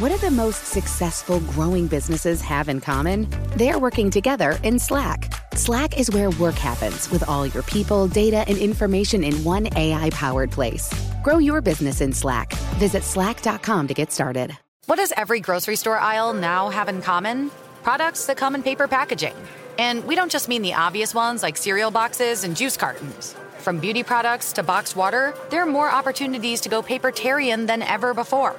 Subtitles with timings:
[0.00, 3.28] What do the most successful growing businesses have in common?
[3.54, 5.30] They're working together in Slack.
[5.54, 10.08] Slack is where work happens with all your people, data, and information in one AI
[10.08, 10.90] powered place.
[11.22, 12.54] Grow your business in Slack.
[12.78, 14.56] Visit slack.com to get started.
[14.86, 17.50] What does every grocery store aisle now have in common?
[17.82, 19.34] Products that come in paper packaging.
[19.78, 23.36] And we don't just mean the obvious ones like cereal boxes and juice cartons.
[23.58, 28.14] From beauty products to boxed water, there are more opportunities to go papertarian than ever
[28.14, 28.56] before.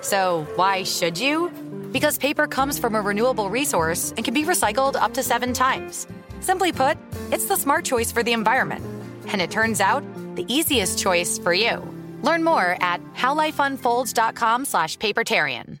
[0.00, 1.50] So, why should you?
[1.92, 6.06] Because paper comes from a renewable resource and can be recycled up to seven times.
[6.40, 6.98] Simply put,
[7.32, 8.84] it's the smart choice for the environment.
[9.28, 10.04] And it turns out,
[10.36, 11.82] the easiest choice for you.
[12.22, 15.78] Learn more at howlifeunfolds.com slash papertarian.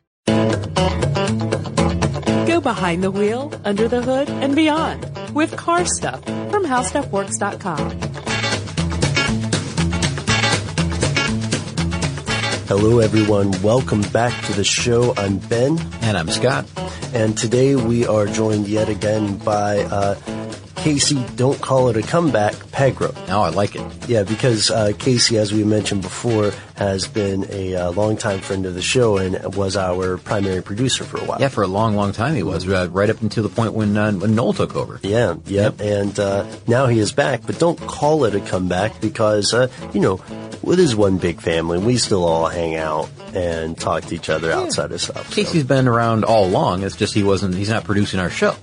[2.46, 8.17] Go behind the wheel, under the hood, and beyond with car stuff from howstuffworks.com.
[12.68, 13.50] Hello, everyone.
[13.62, 15.14] Welcome back to the show.
[15.16, 15.78] I'm Ben.
[16.02, 16.66] And I'm Scott.
[17.14, 20.16] And today we are joined yet again by uh,
[20.88, 23.12] Casey, don't call it a comeback, Pegram.
[23.26, 24.08] Now I like it.
[24.08, 28.72] Yeah, because uh, Casey, as we mentioned before, has been a uh, longtime friend of
[28.72, 31.38] the show and was our primary producer for a while.
[31.42, 33.98] Yeah, for a long, long time he was, uh, right up until the point when,
[33.98, 34.98] uh, when Noel took over.
[35.02, 35.78] Yeah, yep.
[35.78, 35.80] yep.
[35.82, 40.00] And uh, now he is back, but don't call it a comeback because, uh, you
[40.00, 40.24] know,
[40.66, 41.76] it is one big family.
[41.78, 44.60] We still all hang out and talk to each other yeah.
[44.60, 45.30] outside of stuff.
[45.34, 45.68] Casey's so.
[45.68, 46.82] been around all along.
[46.82, 48.56] It's just he wasn't, he's not producing our show.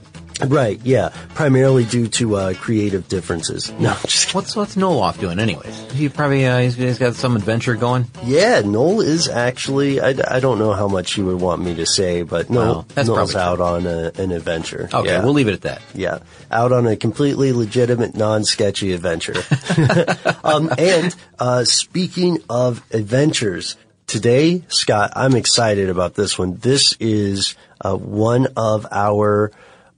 [0.50, 1.10] Right, yeah.
[1.34, 3.72] Primarily due to uh, creative differences.
[3.86, 5.92] No, just what's what's Noel off doing, anyways?
[5.92, 8.08] He probably uh, he's, he's got some adventure going.
[8.24, 10.00] Yeah, Noel is actually.
[10.00, 13.06] I, I don't know how much you would want me to say, but Noel well,
[13.06, 14.90] Noel's out on a, an adventure.
[14.92, 15.24] Okay, yeah.
[15.24, 15.82] we'll leave it at that.
[15.94, 16.20] Yeah,
[16.50, 19.36] out on a completely legitimate, non-sketchy adventure.
[20.44, 23.76] um, and uh, speaking of adventures,
[24.08, 26.56] today, Scott, I'm excited about this one.
[26.56, 29.52] This is uh, one of our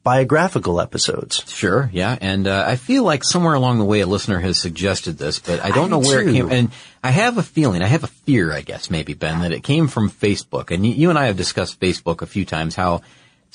[0.07, 1.43] biographical episodes.
[1.51, 5.17] Sure, yeah, and uh, I feel like somewhere along the way a listener has suggested
[5.17, 6.29] this, but I don't I know where too.
[6.29, 6.49] it came.
[6.49, 6.71] And
[7.03, 9.89] I have a feeling, I have a fear, I guess, maybe Ben, that it came
[9.89, 10.71] from Facebook.
[10.71, 12.73] And you, you and I have discussed Facebook a few times.
[12.73, 13.01] How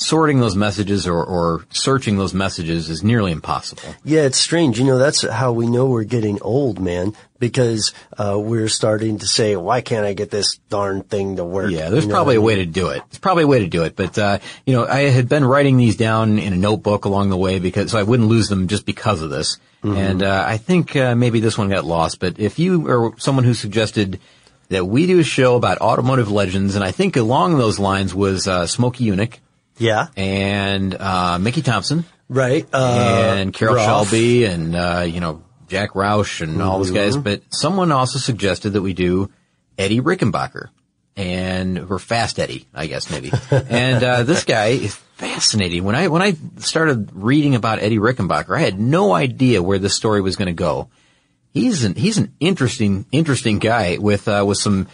[0.02, 3.94] sorting those messages or, or searching those messages is nearly impossible.
[4.04, 4.78] Yeah, it's strange.
[4.78, 9.26] You know, that's how we know we're getting old, man, because uh, we're starting to
[9.26, 11.70] say, why can't I get this darn thing to work?
[11.70, 13.02] Yeah, there's you know probably a way to do it.
[13.10, 13.96] There's probably a way to do it.
[13.96, 17.36] But, uh, you know, I had been writing these down in a notebook along the
[17.36, 19.58] way because, so I wouldn't lose them just because of this.
[19.82, 19.96] Mm-hmm.
[19.96, 23.44] And, uh, I think, uh, maybe this one got lost, but if you are someone
[23.44, 24.20] who suggested
[24.68, 28.46] that we do a show about automotive legends, and I think along those lines was,
[28.46, 29.38] uh, Smokey Yunick.
[29.78, 30.08] Yeah.
[30.16, 32.04] And, uh, Mickey Thompson.
[32.28, 32.66] Right.
[32.72, 36.62] Uh, and Carroll Shelby and, uh, you know, Jack Roush and mm-hmm.
[36.62, 37.14] all those guys.
[37.14, 37.22] Mm-hmm.
[37.22, 39.30] But someone also suggested that we do
[39.76, 40.68] Eddie Rickenbacker
[41.16, 43.32] and, or Fast Eddie, I guess maybe.
[43.50, 45.84] and, uh, this guy is fascinating.
[45.84, 49.94] When I, when I started reading about Eddie Rickenbacker, I had no idea where this
[49.94, 50.88] story was going to go.
[51.52, 54.88] He's an, he's an interesting, interesting guy with, uh, with some,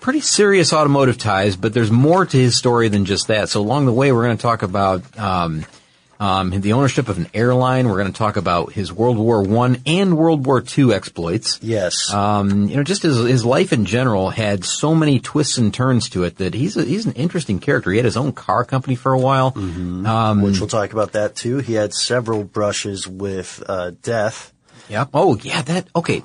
[0.00, 3.48] pretty serious automotive ties, but there's more to his story than just that.
[3.48, 5.66] So along the way, we're going to talk about um,
[6.18, 7.88] um, the ownership of an airline.
[7.88, 11.58] We're going to talk about his World War One and World War Two exploits.
[11.62, 12.12] Yes.
[12.12, 16.08] Um, you know, just his his life in general had so many twists and turns
[16.10, 17.90] to it that he's a, he's an interesting character.
[17.90, 20.06] He had his own car company for a while, mm-hmm.
[20.06, 21.58] um, which we'll talk about that too.
[21.58, 24.52] He had several brushes with uh, death.
[24.88, 25.10] Yep.
[25.12, 26.22] Oh yeah, that okay.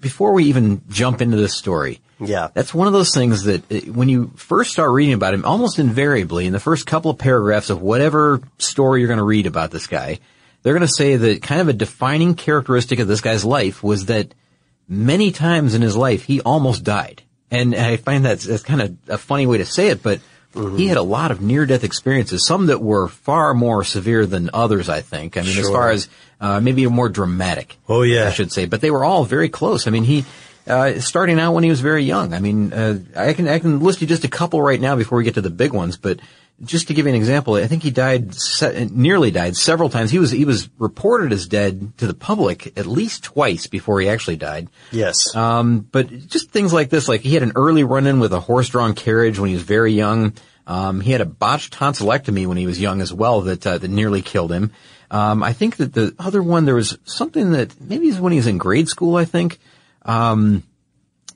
[0.00, 2.48] Before we even jump into this story, yeah.
[2.52, 6.46] That's one of those things that when you first start reading about him, almost invariably
[6.46, 9.86] in the first couple of paragraphs of whatever story you're going to read about this
[9.86, 10.18] guy,
[10.62, 14.06] they're going to say that kind of a defining characteristic of this guy's life was
[14.06, 14.34] that
[14.88, 17.22] many times in his life he almost died.
[17.50, 20.20] And I find that's, that's kind of a funny way to say it, but
[20.54, 20.76] mm-hmm.
[20.76, 24.88] he had a lot of near-death experiences, some that were far more severe than others,
[24.88, 25.36] I think.
[25.36, 25.64] I mean, sure.
[25.64, 26.08] as far as,
[26.40, 27.76] uh, maybe more dramatic.
[27.88, 28.26] Oh yeah.
[28.26, 29.86] I should say, but they were all very close.
[29.86, 30.24] I mean, he,
[30.68, 32.34] uh, starting out when he was very young.
[32.34, 35.18] I mean, uh, I can I can list you just a couple right now before
[35.18, 35.96] we get to the big ones.
[35.96, 36.20] But
[36.64, 40.10] just to give you an example, I think he died, se- nearly died several times.
[40.10, 44.08] He was, he was reported as dead to the public at least twice before he
[44.08, 44.68] actually died.
[44.90, 45.36] Yes.
[45.36, 48.94] Um, but just things like this, like he had an early run-in with a horse-drawn
[48.94, 50.32] carriage when he was very young.
[50.66, 53.88] Um, he had a botched tonsillectomy when he was young as well that, uh, that
[53.88, 54.72] nearly killed him.
[55.12, 58.48] Um, I think that the other one, there was something that maybe when he was
[58.48, 59.60] in grade school, I think.
[60.02, 60.62] Um,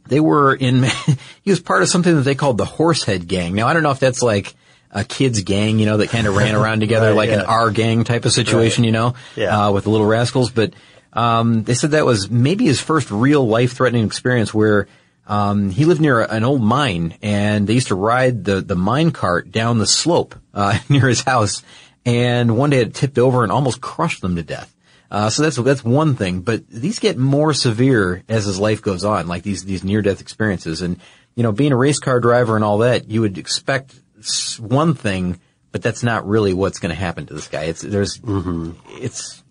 [0.08, 0.82] they were in,
[1.42, 3.54] he was part of something that they called the Horsehead Gang.
[3.54, 4.54] Now, I don't know if that's like
[4.90, 7.40] a kid's gang, you know, that kind of ran around together Right, like an.
[7.40, 8.86] R gang type of situation, Right.
[8.86, 9.66] you know, Yeah.
[9.68, 10.50] uh, with the little rascals.
[10.50, 10.74] But,
[11.12, 14.88] um, they said that was maybe his first real life threatening experience where,
[15.26, 19.12] um, he lived near an old mine and they used to ride the, the mine
[19.12, 21.62] cart down the slope, uh, near his house.
[22.04, 24.74] And one day it tipped over and almost crushed them to death.
[25.12, 29.04] Uh, so that's that's one thing, but these get more severe as his life goes
[29.04, 30.80] on, like these these near death experiences.
[30.80, 30.98] And
[31.36, 33.94] you know, being a race car driver and all that, you would expect
[34.58, 35.38] one thing,
[35.70, 37.64] but that's not really what's going to happen to this guy.
[37.64, 38.20] It's there's
[38.88, 39.42] it's.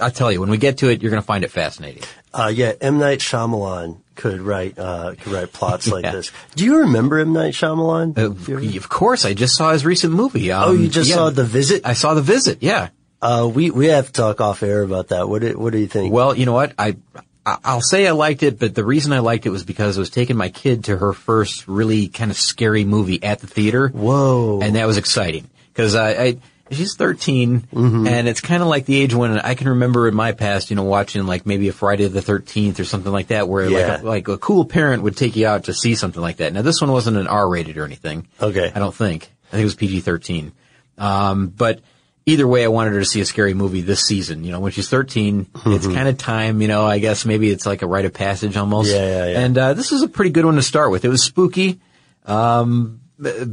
[0.00, 2.02] I tell you, when we get to it, you're going to find it fascinating.
[2.32, 2.98] Uh, yeah, M.
[2.98, 6.12] Night Shyamalan could write, uh, could write plots like Yeah.
[6.12, 6.32] this.
[6.56, 7.34] Do you remember M.
[7.34, 8.16] Night Shyamalan?
[8.18, 10.50] Uh, Do you ever- of course, I just saw his recent movie.
[10.52, 11.82] Um, oh, you just yeah, saw The Visit?
[11.84, 12.62] I saw the visit.
[12.62, 12.88] Yeah.
[13.20, 15.28] Uh, we, we have to talk off air about that.
[15.28, 16.12] What do, what do you think?
[16.12, 16.72] Well, you know what?
[16.78, 16.96] I,
[17.44, 20.10] I'll say I liked it, but the reason I liked it was because I was
[20.10, 23.88] taking my kid to her first really kind of scary movie at the theater.
[23.88, 24.60] Whoa.
[24.62, 25.48] And that was exciting.
[25.74, 26.38] Cause I, I
[26.70, 28.06] she's 13 Mm-hmm.
[28.06, 30.76] and it's kind of like the age when I can remember in my past, you
[30.76, 33.78] know, watching like maybe a Friday the 13th or something like that where Yeah.
[33.94, 36.52] like, a, like a cool parent would take you out to see something like that.
[36.52, 38.28] Now this one wasn't an R rated or anything.
[38.42, 38.70] Okay.
[38.74, 39.30] I don't think.
[39.48, 40.52] I think it was PG-13.
[40.98, 41.80] Um, but
[42.28, 44.44] either way, I wanted her to see a scary movie this season.
[44.44, 47.66] You know, when she's 13, it's kind of time, you know, I guess maybe it's
[47.66, 48.90] like a rite of passage almost.
[48.92, 49.02] Mm-hmm.
[49.02, 49.40] Yeah, yeah, yeah.
[49.40, 51.04] And, uh, this is a pretty good one to start with.
[51.04, 51.80] It was spooky.
[52.26, 53.00] Um,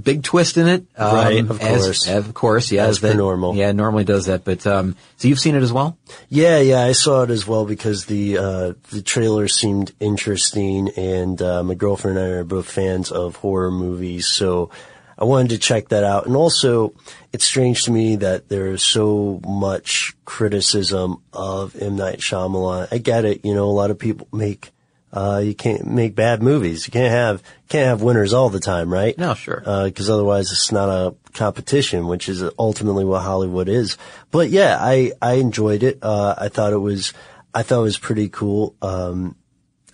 [0.03, 0.85] big twist in it.
[0.97, 2.07] Um, Right, of as- course.
[2.07, 2.85] Of course, yeah.
[2.85, 3.55] As per that- normal.
[3.55, 4.43] Yeah, normally does that.
[4.43, 5.97] But, um, so you've seen it as well?
[6.29, 11.41] Yeah, yeah, I saw it as well because the uh, the trailer seemed interesting, and
[11.41, 14.69] uh, my girlfriend and I are both fans of horror movies, so
[15.17, 16.25] I wanted to check that out.
[16.25, 16.93] And also,
[17.31, 22.87] it's strange to me that there is so much criticism of M Night Shyamalan.
[22.91, 24.71] I get it, you know, a lot of people make.
[25.13, 26.85] Uh, you can't make bad movies.
[26.85, 29.17] You can't have can't have winners all the time, right?
[29.17, 29.61] No, sure.
[29.85, 33.97] because otherwise it's not a competition, which is ultimately what Hollywood is.
[34.31, 35.99] But yeah, I I enjoyed it.
[36.01, 37.13] Uh, I thought it was
[37.53, 38.75] I thought it was pretty cool.
[38.81, 39.37] Um,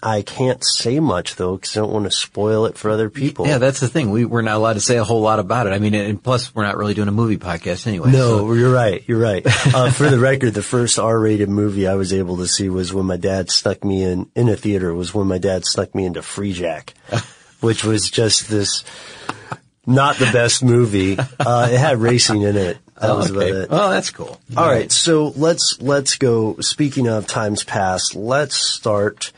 [0.04, 3.46] I can't say much though because I don't want to spoil it for other people.
[3.46, 4.10] Yeah, that's the thing.
[4.10, 5.74] We, we're not allowed to say a whole lot about it.
[5.74, 8.12] I mean, and plus we're not really doing a movie podcast anyway.
[8.12, 9.04] No, so- you're right.
[9.08, 9.46] You're right.
[9.74, 13.06] Uh, for the record, the first R-rated movie I was able to see was when
[13.06, 14.94] my dad snuck me in in a theater.
[14.94, 16.90] Was when my dad snuck me into Freejack,
[17.62, 18.84] which was just this
[19.86, 21.18] not the best movie.
[21.40, 22.78] Uh, it had racing in it.
[23.02, 23.70] That was about Oh, it.
[23.72, 24.40] Well, that's cool.
[24.56, 26.58] All right, so let's let's go.
[26.60, 29.32] Speaking of times past, let's start.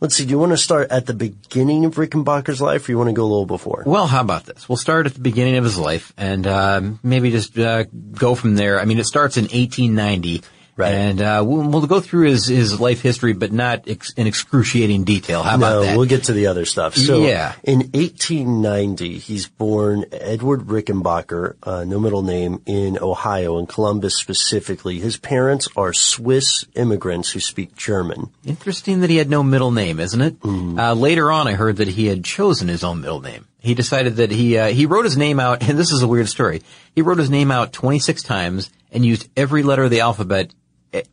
[0.00, 0.24] Let's see.
[0.24, 3.14] Do you want to start at the beginning of Rickenbacker's life, or you want to
[3.14, 3.84] go a little before?
[3.86, 4.68] Well, how about this?
[4.68, 8.56] We'll start at the beginning of his life and um, maybe just uh, go from
[8.56, 8.80] there.
[8.80, 10.42] I mean, it starts in 1890.
[10.76, 10.92] Right.
[10.92, 15.04] And uh, we'll, we'll go through his, his life history, but not ex- in excruciating
[15.04, 15.42] detail.
[15.44, 15.96] How about no, that?
[15.96, 16.96] we'll get to the other stuff.
[16.96, 17.54] So, Yeah.
[17.62, 17.90] in
[18.38, 24.98] 1890, he's born Edward Rickenbacker, uh, no middle name, in Ohio, in Columbus specifically.
[24.98, 28.30] His parents are Swiss immigrants who speak German.
[28.44, 30.40] Interesting that he had no middle name, isn't it?
[30.40, 30.78] Mm-hmm.
[30.78, 33.46] Uh, later on, I heard that he had chosen his own middle name.
[33.60, 36.28] He decided that he uh, he wrote his name out, and this is a weird
[36.28, 36.62] story.
[36.94, 40.52] He wrote his name out 26 times and used every letter of the alphabet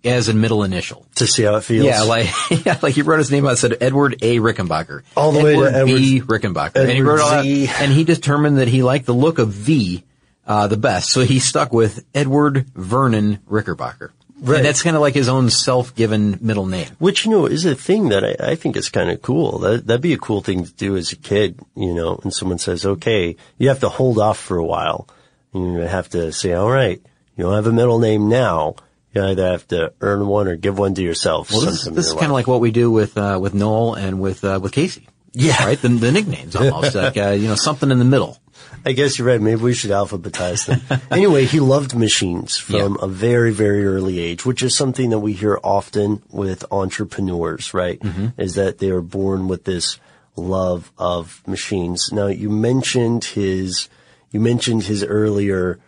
[0.03, 1.05] as a middle initial.
[1.15, 1.85] To see how it feels.
[1.85, 2.27] Yeah, like
[2.65, 3.57] yeah, like he wrote his name out.
[3.57, 4.38] Said Edward A.
[4.38, 5.03] Rickenbacker.
[5.15, 6.17] All the way to Edward B.
[6.17, 9.39] Edward- and he Edward wrote all that, and he determined that he liked the look
[9.39, 10.03] of V
[10.45, 14.11] uh, the best, so he stuck with Edward Vernon Rickenbacker.
[14.41, 14.57] Right.
[14.57, 16.89] And that's kind of like his own self-given middle name.
[16.97, 19.59] Which, you know, is a thing that I, I think is kind of cool.
[19.59, 22.57] That, that'd be a cool thing to do as a kid, you know, and someone
[22.57, 25.07] says, okay, you have to hold off for a while.
[25.53, 27.00] You have to say, all right,
[27.38, 28.77] you don't have a middle name now.
[29.13, 31.51] You either have to earn one or give one to yourself.
[31.51, 34.22] Well, this, this is kind of like what we do with uh, with Noel and
[34.22, 35.08] with uh, with Casey.
[35.34, 35.63] Yeah.
[35.65, 35.82] right.
[35.82, 38.38] The, the nicknames almost like uh, you know something in the middle.
[38.86, 39.39] I guess you're right.
[39.39, 41.01] Maybe we should alphabetize them.
[41.12, 42.96] anyway, he loved machines from Yeah.
[43.01, 48.00] a very, very early age, which is something that we hear often with entrepreneurs, right?
[48.00, 48.41] Mm-hmm.
[48.41, 50.00] Is that they are born with this
[50.36, 52.12] love of machines.
[52.12, 53.88] Now, you mentioned his,
[54.32, 55.80] you mentioned his earlier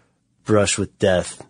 [0.46, 1.42] brush with death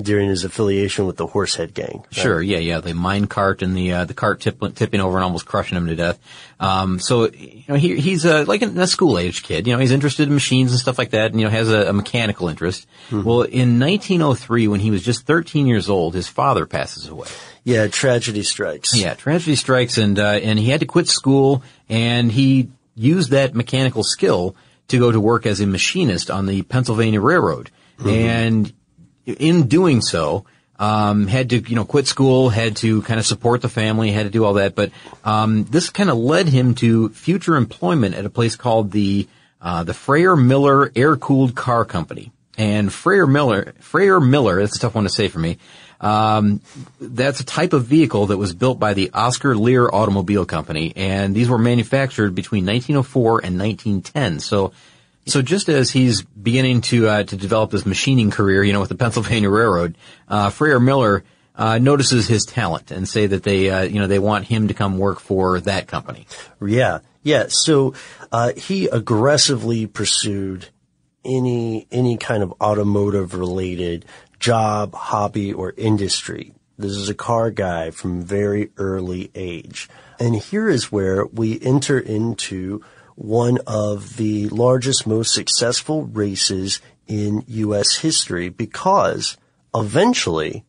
[0.00, 1.98] during his affiliation with the Horsehead Gang.
[1.98, 2.12] right?
[2.12, 5.24] Sure, yeah, yeah, the mine cart and the uh, the cart tip, tipping over and
[5.24, 6.18] almost crushing him to death.
[6.58, 9.66] Um, so you know, he, he's uh, like a, a school age kid.
[9.66, 11.90] You know, he's interested in machines and stuff like that, and you know, has a,
[11.90, 12.86] a mechanical interest.
[13.10, 17.28] Well, in 1903, when he was just 13 years old, his father passes away.
[17.62, 18.96] Yeah, tragedy strikes.
[18.96, 23.54] Yeah, tragedy strikes, and uh, and he had to quit school, and he used that
[23.54, 24.56] mechanical skill
[24.88, 27.70] to go to work as a machinist on the Pennsylvania Railroad,
[28.04, 28.72] and
[29.26, 30.44] in doing so,
[30.78, 34.24] um, had to you know quit school, had to kind of support the family, had
[34.24, 34.90] to do all that, but
[35.24, 39.28] um, this kind of led him to future employment at a place called the
[39.60, 42.30] uh, the Frayer Miller Air Cooled Car Company.
[42.56, 45.58] And Frayer Miller, Frayer Miller, that's a tough one to say for me.
[46.00, 46.60] Um,
[47.00, 51.34] that's a type of vehicle that was built by the Oscar Lear Automobile Company, and
[51.34, 54.40] these were manufactured between 1904 and 1910.
[54.40, 54.72] So,
[55.26, 58.90] so just as he's beginning to uh, to develop his machining career, you know, with
[58.90, 59.96] the Pennsylvania Railroad,
[60.28, 61.24] uh, Frayer Miller
[61.56, 64.74] uh, notices his talent and say that they, uh, you know, they want him to
[64.74, 66.26] come work for that company.
[66.60, 67.46] Yeah, yeah.
[67.48, 67.94] So
[68.32, 70.68] uh, he aggressively pursued
[71.24, 74.04] any any kind of automotive related
[74.38, 76.54] job, hobby, or industry.
[76.76, 79.88] This is a car guy from very early age,
[80.18, 82.84] and here is where we enter into
[83.16, 87.96] one of the largest, most successful races in U.S.
[87.96, 89.36] history because
[89.74, 90.64] eventually.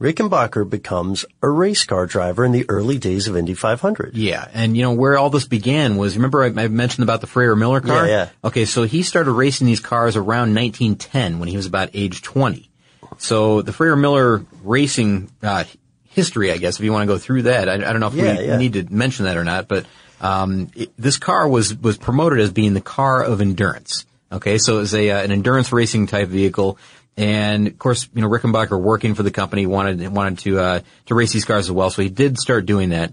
[0.00, 4.16] Rickenbacker becomes a race car driver in the early days of Indy 500.
[4.16, 7.26] Yeah, and you know where all this began was remember I, I mentioned about the
[7.26, 8.06] Frayer Miller car.
[8.06, 8.28] Yeah, yeah.
[8.42, 12.70] Okay, so he started racing these cars around 1910 when he was about age 20.
[13.18, 15.64] So the Frayer Miller racing uh,
[16.04, 18.14] history, I guess, if you want to go through that, I, I don't know if
[18.14, 18.56] Yeah, we yeah.
[18.56, 19.84] need to mention that or not, but
[20.20, 24.06] um, it, this car was was promoted as being the car of endurance.
[24.32, 26.78] Okay, so it was a uh, an endurance racing type vehicle.
[27.16, 31.14] And of course, you know, Rickenbacker working for the company wanted wanted to uh, to
[31.14, 33.12] race these cars as well, so he did start doing that.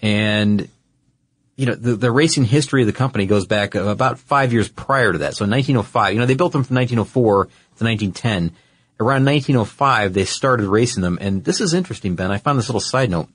[0.00, 0.68] And
[1.56, 5.12] you know, the, the racing history of the company goes back about five years prior
[5.12, 5.34] to that.
[5.34, 8.56] So 1905, you know, they built them from 1904 to 1910.
[8.98, 11.18] Around 1905, they started racing them.
[11.20, 12.32] And this is interesting, Ben.
[12.32, 13.28] I found this little side note.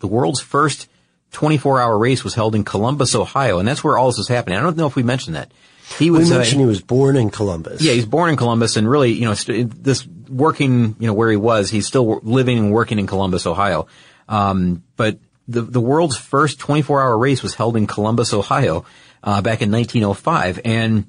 [0.00, 0.88] The world's first
[1.32, 3.58] 24 hour race was held in Columbus, Ohio.
[3.58, 4.58] And that's where all this was happening.
[4.58, 5.52] I don't know if we mentioned that.
[5.98, 7.82] He We was, uh, mentioned he was born in Columbus.
[7.82, 11.30] yeah, he's born in Columbus and really, you know, st- this working, you know, where
[11.30, 13.86] he was, he's still w- living and working in Columbus, Ohio.
[14.28, 15.18] Um, but
[15.48, 18.84] the, the world's first 24 hour race was held in Columbus, Ohio,
[19.24, 20.60] uh, back in 1905.
[20.64, 21.06] And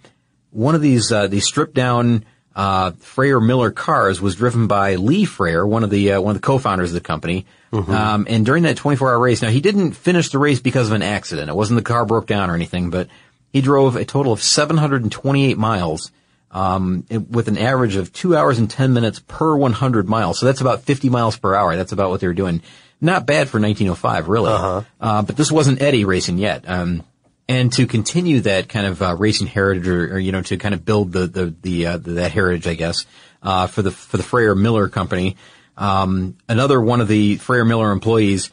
[0.49, 2.25] one of these, uh, these stripped down,
[2.55, 6.41] uh, Frayer Miller cars was driven by Lee Frayer, one of the, uh, one of
[6.41, 7.45] the co-founders of the company.
[7.91, 10.93] Um, and during that 24 hour race, now he didn't finish the race because of
[10.93, 11.49] an accident.
[11.49, 13.07] It wasn't the car broke down or anything, but
[13.53, 16.11] he drove a total of 728 miles,
[16.51, 20.39] um, with an average of two hours and 10 minutes per 100 miles.
[20.39, 21.77] So that's about 50 miles per hour.
[21.77, 22.61] That's about what they were doing.
[22.99, 24.51] Not bad for 1905, really.
[24.51, 25.21] Uh-huh.
[25.23, 26.67] but this wasn't Eddie racing yet.
[26.67, 27.03] Um,
[27.51, 30.73] and to continue that kind of uh, racing heritage, or, or you know, to kind
[30.73, 33.05] of build the the, the uh, that heritage, I guess,
[33.43, 35.35] uh, for the for the Frayer Miller company.
[35.75, 38.51] Um, another one of the Frayer Miller employees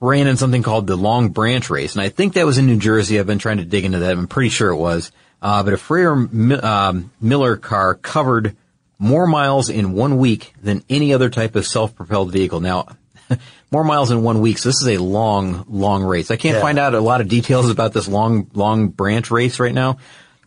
[0.00, 2.78] ran in something called the Long Branch Race, and I think that was in New
[2.78, 3.20] Jersey.
[3.20, 4.10] I've been trying to dig into that.
[4.10, 5.12] I'm pretty sure it was.
[5.40, 8.56] Uh, but a Frayer um, Miller car covered
[8.98, 12.60] more miles in one week than any other type of self-propelled vehicle.
[12.60, 12.88] Now,
[13.70, 14.58] more miles in one week.
[14.58, 16.30] So this is a long, long race.
[16.30, 16.62] I can't Yeah.
[16.62, 19.98] find out a lot of details about this long, long branch race right now.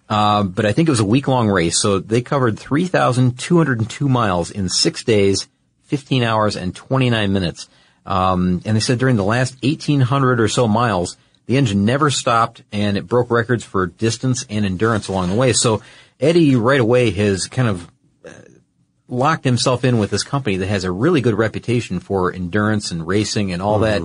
[0.10, 1.80] Uh, but I think it was a week long race.
[1.82, 5.48] So they covered 3,202 miles in six days,
[5.86, 7.68] 15 hours and 29 minutes.
[8.06, 12.64] Um, and they said during the last 1,800 or so miles, the engine never stopped
[12.72, 15.54] and it broke records for distance and endurance along the way.
[15.54, 15.82] So
[16.20, 17.88] Eddie right away has kind of
[19.10, 23.06] locked himself in with this company that has a really good reputation for endurance and
[23.06, 24.02] racing and all that.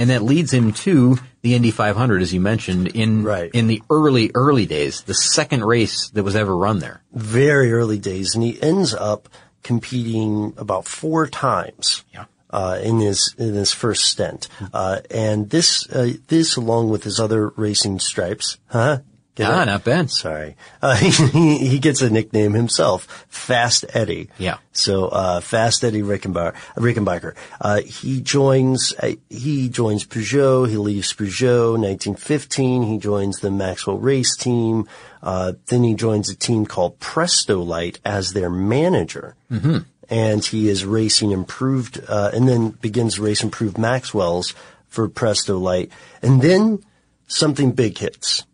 [0.00, 3.50] And that leads him to the Indy 500, as you mentioned, in, Right.
[3.52, 7.02] in the early, early days, the second race that was ever run there.
[7.12, 9.28] very early days, and he ends up
[9.64, 12.04] competing about four times.
[12.14, 12.24] Yeah.
[12.50, 17.20] Uh, in his in his first stint, uh, and this uh, this along with his
[17.20, 19.00] other racing stripes, huh?
[19.46, 19.66] Ah, it?
[19.66, 20.10] not bad.
[20.10, 24.30] Sorry, uh, he he gets a nickname himself, Fast Eddie.
[24.38, 24.58] Yeah.
[24.72, 26.54] So uh, Fast Eddie Rickenbacker.
[26.76, 27.34] Rickenbacker.
[27.60, 30.68] Uh, he joins uh, he joins Peugeot.
[30.68, 32.82] He leaves Peugeot 1915.
[32.82, 34.86] He joins the Maxwell Race Team.
[35.22, 39.34] Uh, then he joins a team called Prest-O-Lite as their manager.
[39.50, 39.78] Mm-hmm.
[40.10, 44.54] And he is racing improved, uh, and then begins to race improved Maxwell's
[44.86, 45.90] for Prest-O-Lite.
[46.22, 46.82] And then
[47.26, 48.44] something big hits.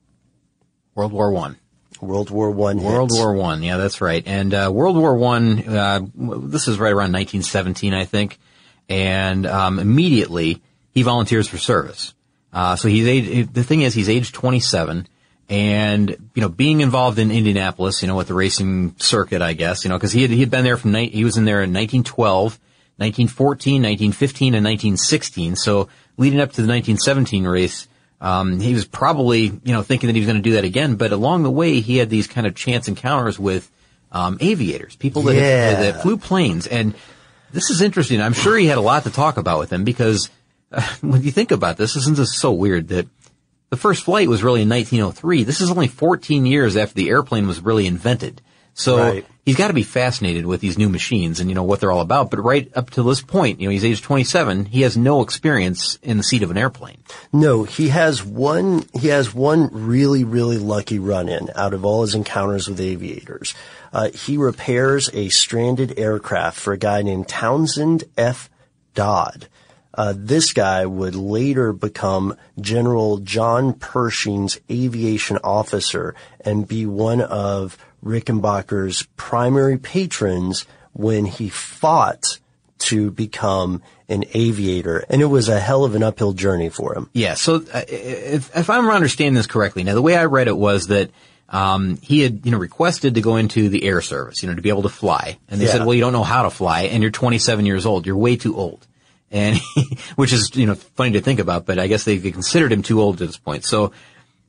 [0.95, 1.57] World War One.
[2.01, 2.83] World War One.
[2.83, 3.19] World hits.
[3.19, 3.63] War One.
[3.63, 4.23] Yeah, that's right.
[4.27, 5.67] And uh, World War One.
[5.67, 8.39] Uh, this is right around 1917, I think.
[8.89, 12.15] And um, immediately he volunteers for service.
[12.53, 15.09] Uh, so he's age, the thing is he's age 27
[15.49, 19.85] and, you know, being involved in Indianapolis, you know, with the racing circuit, I guess,
[19.85, 21.63] you know, cause he had, he had been there from, ni- he was in there
[21.63, 22.59] in 1912,
[22.97, 25.57] 1914, 1915, and 1916.
[25.57, 27.89] So leading up to the 1917 race,
[28.21, 30.97] um, he was probably, you know, thinking that he was going to do that again,
[30.97, 33.71] but along the way, he had these kind of chance encounters with,
[34.13, 35.75] um, aviators, people that, Yeah.
[35.83, 36.67] that flew planes.
[36.67, 36.95] And
[37.53, 38.21] this is interesting.
[38.23, 40.31] I'm sure he had a lot to talk about with them because
[40.73, 43.07] uh, when you think about this, isn't this so weird that
[43.71, 45.43] the first flight was really in 1903.
[45.45, 48.41] This is only 14 years after the airplane was really invented.
[48.77, 49.25] So Right.
[49.47, 52.01] he's got to be fascinated with these new machines and you know what they're all
[52.01, 52.31] about.
[52.31, 54.65] But right up to this point, you know, he's age 27.
[54.67, 56.99] He has no experience in the seat of an airplane.
[57.33, 58.85] No, he has one.
[58.93, 63.55] He has one really, really lucky run-in out of all his encounters with aviators.
[63.93, 68.51] Uh, he repairs a stranded aircraft for a guy named Townsend F.
[68.95, 69.47] Dodd.
[69.97, 77.79] Uh, this guy would later become General John Pershing's aviation officer and be one of
[78.05, 82.39] Rickenbacker's primary patrons when he fought
[82.79, 85.05] to become an aviator.
[85.09, 87.09] And it was a hell of an uphill journey for him.
[87.15, 87.35] Yeah.
[87.35, 90.89] So uh, if, if I'm understanding this correctly, now the way I read it was
[90.89, 91.11] that
[91.49, 94.63] um, he had you know requested to go into the air service, you know, to
[94.63, 95.73] be able to fly, and they Yeah.
[95.73, 98.37] said, well, you don't know how to fly, and you're 27 years old, you're way
[98.37, 98.87] too old,
[99.31, 99.59] and
[100.17, 103.01] which is you know funny to think about, but I guess they considered him too
[103.01, 103.65] old at this point.
[103.65, 103.93] So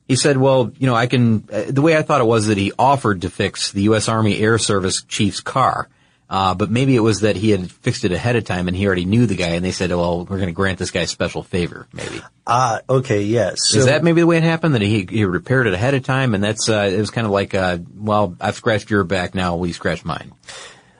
[0.06, 1.48] he said, well, you know, I can.
[1.52, 4.08] Uh, the way I thought it was that he offered to fix the U.S.
[4.08, 5.88] Army Air Service chief's car.
[6.28, 8.84] Uh, but maybe it was that he had fixed it ahead of time and he
[8.84, 11.06] already knew the guy and they said, well, we're going to grant this guy a
[11.06, 12.20] special favor, maybe.
[12.44, 13.58] Ah, okay, yes.
[13.68, 14.74] So, Is that maybe the way it happened?
[14.74, 17.30] That he he repaired it ahead of time, and that's uh, it was kind of
[17.30, 20.32] like, uh, well, I've scratched your back, now will you scratch mine?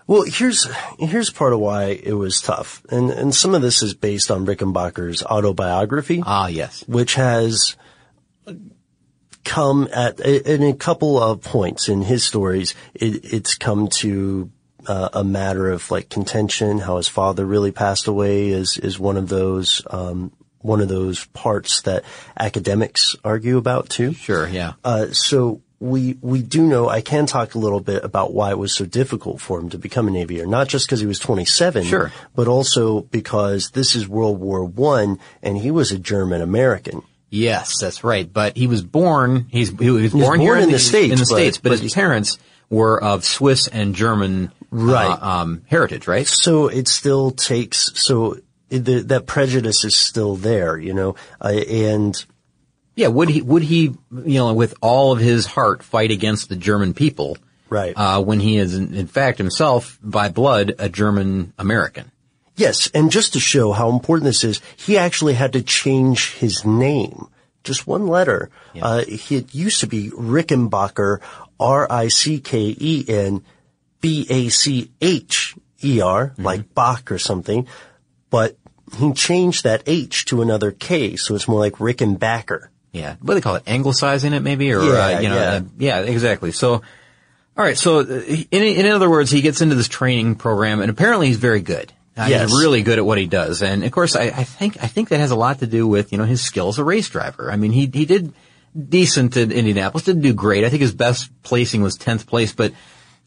[0.07, 0.69] well, here's
[1.01, 4.47] here's part of why it was tough, and and some of this is based on
[4.47, 7.75] Rickenbacker's autobiography, Ah, yes, which has
[9.47, 12.75] come at in a couple of points in his stories.
[12.95, 14.51] It, it's come to
[14.87, 16.79] uh, a matter of like contention.
[16.79, 21.25] How his father really passed away is is one of those um, one of those
[21.27, 22.03] parts that
[22.39, 24.13] academics argue about too.
[24.13, 28.33] sure, yeah, Uh, so we we do know I can talk a little bit about
[28.33, 31.07] why it was so difficult for him to become an aviator, not just because he
[31.07, 32.11] was 27, Sure.
[32.35, 37.03] but also because this is World War One and he was a German American.
[37.31, 38.31] Yes, that's right.
[38.33, 41.27] But he was born, he's he was born, born here in the States, in the
[41.29, 45.07] but- states, but, but his parents were of Swiss and German Right.
[45.07, 46.27] uh, um, heritage, right?
[46.27, 52.15] So it still takes so the, that prejudice is still there, you know, uh, and
[52.97, 56.57] Yeah, would he would he you know with all of his heart fight against the
[56.57, 57.39] German people?
[57.69, 57.95] Right.
[57.97, 62.11] Uh, when he is in, in fact himself by blood a German American.
[62.57, 66.65] Yes, and just to show how important this is, he actually had to change his
[66.65, 67.29] name.
[67.65, 68.49] Just one letter.
[68.81, 71.19] Uh, it used to be Rickenbacher,
[71.61, 73.43] R-I-C-K-E-N,
[75.01, 77.67] B-A-C-H-E-R, like Bach or something,
[78.31, 78.57] but
[78.99, 82.69] he changed that H to another K, so it's more like Rickenbacker.
[82.93, 83.65] Yeah, what do they call it?
[83.67, 85.51] Anglicizing it, maybe, or Yeah, uh, you know, yeah.
[85.51, 86.53] uh, yeah, exactly.
[86.53, 86.83] So, all
[87.57, 87.77] right.
[87.77, 91.37] So, uh, in in other words, he gets into this training program, and apparently he's
[91.37, 91.93] very good.
[92.17, 92.51] Uh, Yes.
[92.51, 95.11] He's really good at what he does, and of course, I, I think I think
[95.11, 97.51] that has a lot to do with you know his skill as a race driver.
[97.53, 98.33] I mean, he he did
[98.77, 100.65] decent in Indianapolis, didn't do great.
[100.65, 102.73] I think his best placing was tenth place, but.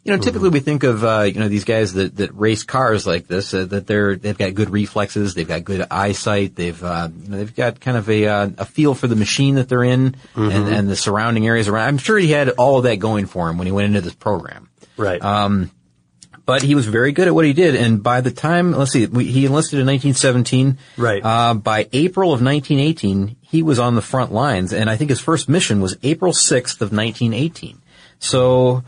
[0.02, 3.06] You know, typically we think of uh, you know these guys that, that race cars
[3.06, 7.10] like this uh, that they're they've got good reflexes, they've got good eyesight, they've uh,
[7.22, 9.84] you know, they've got kind of a uh, a feel for the machine that they're
[9.84, 11.90] in and, and the surrounding areas around.
[11.90, 14.16] I'm sure he had all of that going for him when he went into this
[14.16, 14.70] program.
[14.96, 15.22] Right.
[16.50, 19.06] But he was very good at what he did, and by the time let's see,
[19.06, 20.80] we, he enlisted in 1917.
[20.98, 21.24] Right.
[21.24, 25.20] Uh, by April of 1918, he was on the front lines, and I think his
[25.20, 27.80] first mission was April 6th of 1918.
[28.18, 28.84] So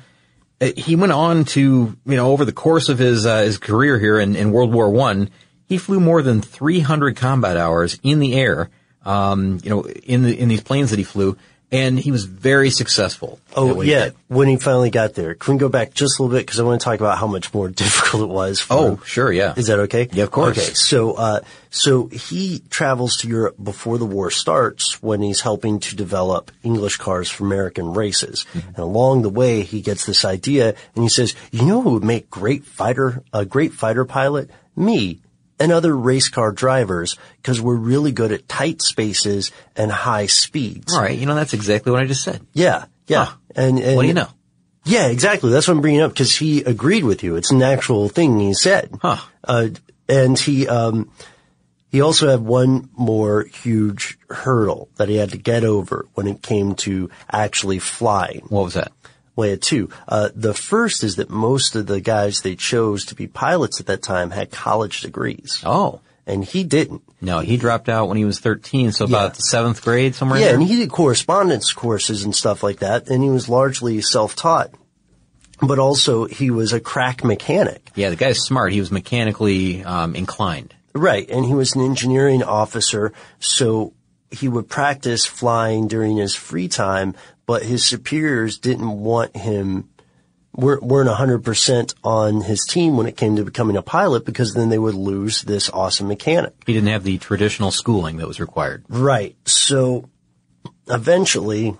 [0.60, 1.62] uh, he went on to,
[2.04, 4.90] you know, over the course of his uh, his career here in, in World War
[4.90, 5.30] One,
[5.68, 8.72] he flew more than 300 combat hours in the air,
[9.06, 11.38] um, you know, in the in these planes that he flew,
[11.72, 13.40] and he was very successful.
[13.56, 14.16] Oh yeah, did.
[14.28, 15.36] when he finally got there.
[15.36, 17.28] Can we go back just a little bit because I want to talk about how
[17.28, 18.60] much more difficult it was.
[18.60, 19.54] For Oh, sure, yeah.
[19.56, 20.10] Is that okay?
[20.12, 20.58] Yeah, of course.
[20.58, 25.80] Okay, so uh, so he travels to Europe before the war starts when he's helping
[25.82, 28.46] to develop English cars for American races.
[28.54, 28.68] Mm-hmm.
[28.70, 32.04] And along the way, he gets this idea, and he says, "You know who would
[32.04, 34.50] make great fighter a great fighter pilot?
[34.76, 35.20] Me."
[35.62, 40.94] And other race car drivers, because we're really good at tight spaces and high speeds.
[40.94, 42.46] All right, you know that's exactly what I just said.
[42.54, 43.26] Yeah, Yeah.
[43.26, 43.36] Huh.
[43.56, 44.30] And, and What do you know?
[44.86, 45.52] Yeah, exactly.
[45.52, 47.36] That's what I'm bringing up because he agreed with you.
[47.36, 48.90] It's an actual thing he said.
[49.02, 49.18] Huh.
[49.44, 49.68] Uh,
[50.10, 51.12] and he, um,
[51.92, 56.42] he also had one more huge hurdle that he had to get over when it
[56.42, 58.42] came to actually flying.
[58.48, 58.92] What was that?
[59.38, 59.90] Had two.
[60.08, 63.88] Uh, the first is that most of the guys they chose to be pilots at
[63.88, 65.62] that time had college degrees.
[65.66, 66.02] Oh.
[66.28, 67.02] And he didn't.
[67.20, 69.36] No, he dropped out when he was 13, so about Yeah.
[69.38, 70.56] the seventh grade, somewhere Yeah, there.
[70.56, 74.70] and he did correspondence courses and stuff like that, and he was largely self-taught.
[75.60, 77.90] But also, he was a crack mechanic.
[77.96, 78.72] yeah, the guy's smart.
[78.74, 80.74] He was mechanically um, inclined.
[80.94, 83.94] Right, and he was an engineering officer, so
[84.32, 87.16] he would practice flying during his free time,
[87.46, 89.90] but his superiors didn't want him,
[90.56, 94.70] weren't, weren't 100% on his team when it came to becoming a pilot because then
[94.70, 96.54] they would lose this awesome mechanic.
[96.66, 98.86] He didn't have the traditional schooling that was required.
[98.88, 99.36] Right.
[99.46, 100.10] So
[100.88, 101.78] eventually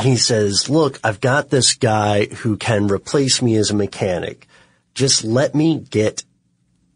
[0.00, 4.48] he says, look, I've got this guy who can replace me as a mechanic.
[4.94, 6.24] Just let me get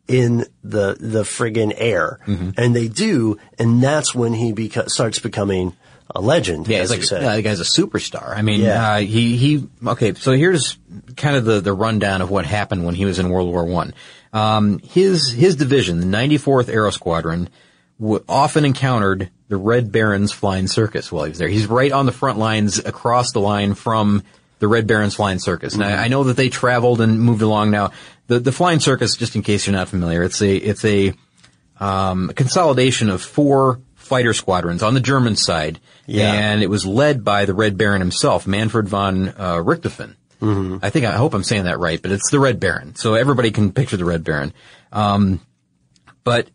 [0.09, 2.19] in the, the friggin' air.
[2.27, 3.39] And they do.
[3.59, 5.77] And that's when he beca- starts becoming
[6.15, 6.67] a legend.
[6.67, 7.25] Yeah, as he's you like said.
[7.25, 8.35] uh, the guy's a superstar.
[8.35, 8.93] I mean, Yeah.
[8.95, 9.69] uh, he he.
[9.87, 10.79] Okay, so here's
[11.17, 13.93] kind of the the rundown of what happened when he was in World War One.
[14.33, 17.51] Um, his his division, the 94th Aero Squadron,
[18.01, 21.49] w- often encountered the Red Barons Flying Circus while he was there.
[21.49, 24.23] He's right on the front lines, across the line from
[24.61, 25.75] the Red Barons Flying Circus.
[25.75, 27.71] And I, I know that they traveled and moved along.
[27.71, 27.93] Now,
[28.29, 31.13] the the Flying Circus, just in case you're not familiar, it's a it's a
[31.81, 36.33] um, consolidation of four fighter squadrons on the German side, Yeah.
[36.33, 40.15] and it was led by the Red Baron himself, Manfred von uh, Richthofen.
[40.41, 40.79] Mm-hmm.
[40.83, 43.51] I think I hope I'm saying that right, but it's the Red Baron, so everybody
[43.51, 44.53] can picture the Red Baron.
[44.93, 45.41] Um,
[46.25, 46.49] but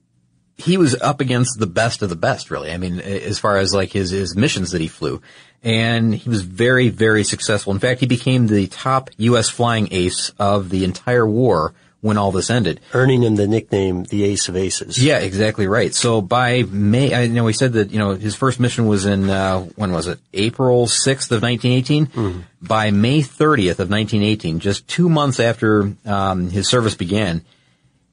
[0.58, 2.72] he was up against the best of the best, really.
[2.72, 5.22] I mean, as far as like his his missions that he flew,
[5.64, 7.74] and he was very very successful.
[7.74, 9.50] In fact, he became the top U.S.
[9.50, 11.74] flying ace of the entire war
[12.04, 12.82] when all this ended.
[12.94, 15.02] Earning him the nickname the Ace of Aces.
[15.02, 15.96] Yeah, exactly right.
[15.96, 19.30] So by May, I know he said that you know his first mission was in
[19.30, 20.20] uh, when was it?
[20.34, 22.46] April sixth of nineteen eighteen.
[22.62, 27.46] By May thirtieth of nineteen eighteen, just two months after um, his service began,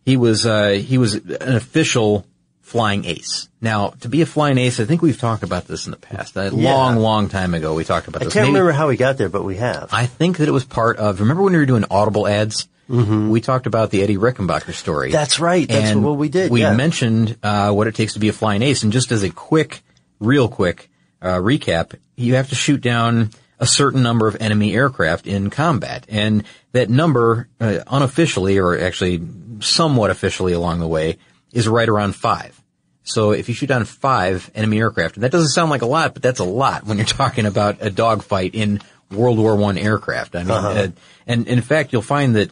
[0.04, 2.24] he was uh, he was an official
[2.70, 3.48] flying ace.
[3.60, 6.36] Now, to be a flying ace, I think we've talked about this in the past.
[6.36, 8.32] A long, long time ago, we talked about I this.
[8.34, 9.88] can't Maybe- remember how we got there, but we have.
[9.92, 11.18] I think that it was part of.
[11.20, 12.68] Remember when we were doing Audible ads?
[12.88, 13.28] Mm-hmm.
[13.30, 15.10] We talked about the Eddie Rickenbacker story.
[15.10, 15.68] That's right.
[15.68, 16.74] That's what we did, We yeah.
[16.74, 19.82] mentioned uh, what it takes to be a flying ace, and just as a quick,
[20.20, 20.90] real quick
[21.22, 26.06] uh, recap, you have to shoot down a certain number of enemy aircraft in combat,
[26.08, 29.20] and that number, uh, unofficially or actually
[29.60, 31.18] somewhat officially along the way,
[31.52, 32.60] is right around five.
[33.02, 36.14] So if you shoot down five enemy aircraft, and that doesn't sound like a lot,
[36.14, 40.36] but that's a lot when you're talking about a dogfight in World War One aircraft.
[40.36, 40.94] I mean, uh, and,
[41.26, 42.50] and in fact, you'll find that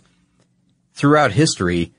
[0.94, 1.92] throughout history,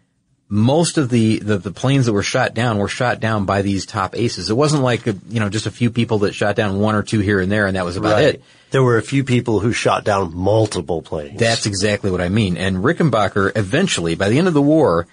[0.49, 3.85] most of the, the, the planes that were shot down were shot down by these
[3.85, 4.49] top aces.
[4.49, 7.03] It wasn't like, a, you know, just a few people that shot down one or
[7.03, 8.43] two here and there and that was about it.
[8.71, 11.39] There were a few people who shot down multiple planes.
[11.39, 12.57] That's exactly what I mean.
[12.57, 15.07] And Rickenbacker eventually, by the end of the war,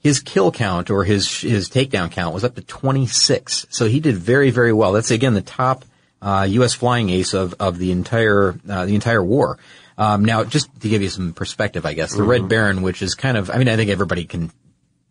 [0.00, 3.66] his kill count or his his takedown count was up to 26.
[3.70, 4.92] So he did very very well.
[4.92, 5.84] That's again the top
[6.20, 6.74] uh, U.S.
[6.74, 9.58] flying ace of of the entire uh, the entire war.
[9.96, 13.16] Um, now, just to give you some perspective, I guess the Red Baron, which is
[13.16, 14.52] kind of, I mean, I think everybody can.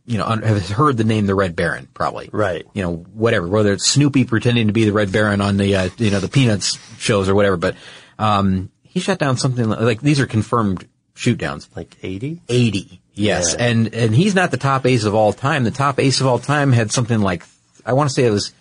[0.10, 2.30] You know, un- have heard the name the Red Baron, probably.
[2.32, 2.66] Right.
[2.74, 5.90] You know, whatever, whether it's Snoopy pretending to be the Red Baron on the, uh,
[5.98, 7.76] you know, the Peanuts shows or whatever, but,
[8.18, 11.68] um, he shot down something like, like these are confirmed shoot downs.
[11.76, 12.42] like 80?
[12.48, 13.02] 80.
[13.18, 13.56] Yes.
[13.58, 13.66] Yeah.
[13.66, 15.64] And, and he's not the top ace of all time.
[15.64, 17.44] The top ace of all time had something like,
[17.86, 18.54] I want to say it was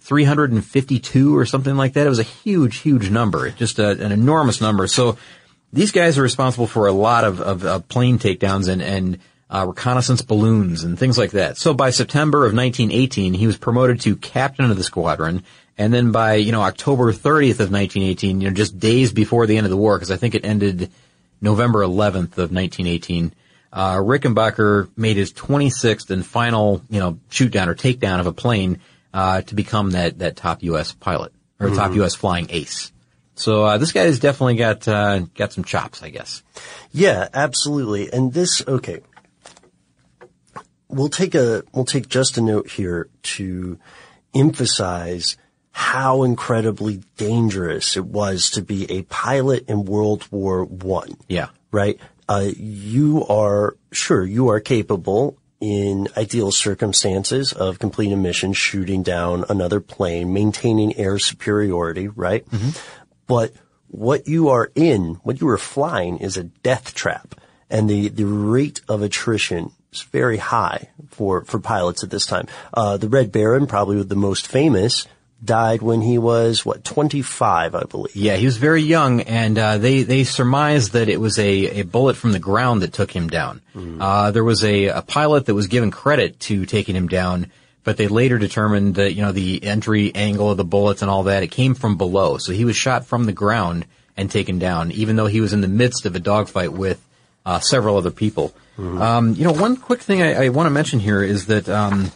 [0.00, 2.06] 352 or something like that.
[2.06, 3.50] It was a huge, huge number.
[3.50, 4.86] Just a, an enormous number.
[4.86, 5.18] So
[5.72, 9.18] these guys are responsible for a lot of, of, of plane takedowns and, and,
[9.50, 11.56] uh, reconnaissance balloons and things like that.
[11.56, 15.42] So by September of 1918, he was promoted to captain of the squadron.
[15.76, 19.56] And then by, you know, October 30th of 1918, you know, just days before the
[19.56, 20.92] end of the war, because I think it ended
[21.40, 23.32] November 11th of 1918,
[23.72, 28.32] uh, Rickenbacker made his 26th and final, you know, shoot down or takedown of a
[28.32, 28.80] plane,
[29.12, 30.92] uh, to become that, that top U.S.
[30.92, 32.14] pilot or top U.S.
[32.14, 32.92] flying ace.
[33.34, 36.42] So, uh, this guy has definitely got, uh, got some chops, I guess.
[36.92, 38.12] Yeah, absolutely.
[38.12, 39.00] And this, okay.
[40.88, 43.78] We'll take a, we'll take just a note here to
[44.34, 45.36] emphasize
[45.72, 51.16] how incredibly dangerous it was to be a pilot in World War One.
[51.28, 51.48] Yeah.
[51.70, 51.98] Right?
[52.30, 59.02] Uh, you are, sure, you are capable in ideal circumstances of completing a mission, shooting
[59.02, 62.46] down another plane, maintaining air superiority, right?
[63.26, 63.52] But
[63.88, 67.34] what you are in, what you are flying is a death trap.
[67.68, 72.46] And the, the rate of attrition is very high for, for pilots at this time.
[72.72, 75.06] Uh, the Red Baron, probably the most famous,
[75.42, 79.78] died when he was what 25 i believe yeah he was very young and uh,
[79.78, 83.28] they they surmised that it was a, a bullet from the ground that took him
[83.28, 83.96] down mm.
[84.00, 87.50] uh, there was a, a pilot that was given credit to taking him down
[87.84, 91.22] but they later determined that you know the entry angle of the bullets and all
[91.22, 93.86] that it came from below so he was shot from the ground
[94.18, 97.02] and taken down even though he was in the midst of a dogfight with
[97.46, 99.00] uh, several other people mm-hmm.
[99.00, 102.12] um, you know one quick thing i, I want to mention here is that um,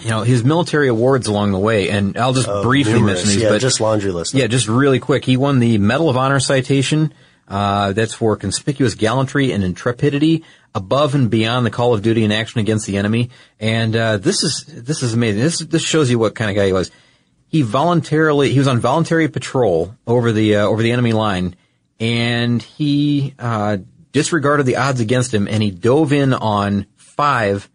[0.00, 3.18] you know, his military awards along the way, and I'll just uh, briefly numerous.
[3.24, 4.34] mention these, yeah, but just laundry list.
[4.34, 5.24] Yeah, just really quick.
[5.24, 7.12] He won the Medal of Honor citation.
[7.46, 12.32] Uh, that's for conspicuous gallantry and intrepidity above and beyond the call of duty and
[12.32, 13.30] action against the enemy.
[13.58, 15.42] And, uh, this is, this is amazing.
[15.42, 16.92] This, this shows you what kind of guy he was.
[17.48, 21.56] He voluntarily, he was on voluntary patrol over the, uh, over the enemy line
[21.98, 23.78] and he, uh,
[24.12, 27.69] disregarded the odds against him and he dove in on five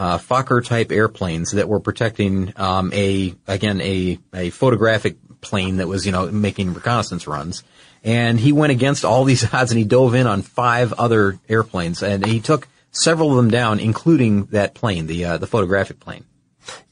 [0.00, 5.88] uh, Fokker type airplanes that were protecting um, a again a a photographic plane that
[5.88, 7.62] was you know making reconnaissance runs,
[8.02, 12.02] and he went against all these odds and he dove in on five other airplanes
[12.02, 16.24] and he took several of them down, including that plane, the uh, the photographic plane.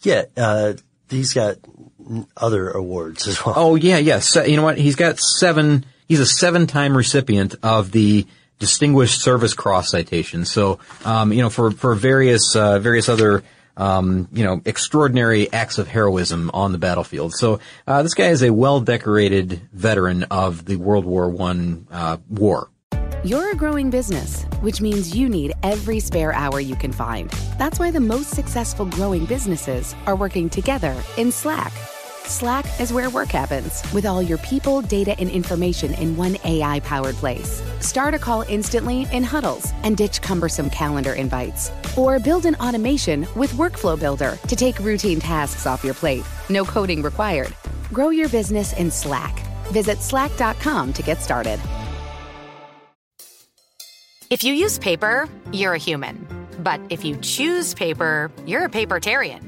[0.02, 0.74] Yeah, uh,
[1.08, 1.56] he's got
[2.36, 3.54] other awards as well.
[3.56, 4.36] Oh yeah, yes.
[4.36, 4.42] Yeah.
[4.42, 4.76] So, you know what?
[4.76, 5.86] He's got seven.
[6.06, 8.26] He's a seven-time recipient of the
[8.58, 10.44] Distinguished Service Cross citation.
[10.44, 13.42] So, um, you know, for for various uh, various other
[13.76, 17.32] um, you know extraordinary acts of heroism on the battlefield.
[17.34, 22.18] So, uh, this guy is a well decorated veteran of the World War One uh,
[22.28, 22.68] war.
[23.24, 27.28] You're a growing business, which means you need every spare hour you can find.
[27.58, 31.72] That's why the most successful growing businesses are working together in Slack.
[32.28, 36.78] Slack is where work happens with all your people, data, and information in one AI
[36.80, 37.62] powered place.
[37.80, 41.70] Start a call instantly in huddles and ditch cumbersome calendar invites.
[41.96, 46.22] Or build an automation with Workflow Builder to take routine tasks off your plate.
[46.50, 47.54] No coding required.
[47.94, 49.40] Grow your business in Slack.
[49.68, 51.58] Visit slack.com to get started.
[54.28, 56.26] If you use paper, you're a human.
[56.58, 59.47] But if you choose paper, you're a papertarian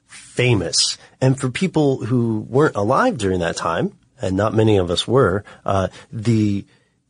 [0.11, 0.97] famous.
[1.19, 5.43] And for people who weren't alive during that time, and not many of us were,
[5.65, 6.65] uh, the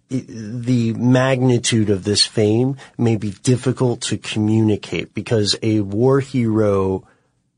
[0.10, 7.08] the magnitude of this fame may be difficult to communicate because a war hero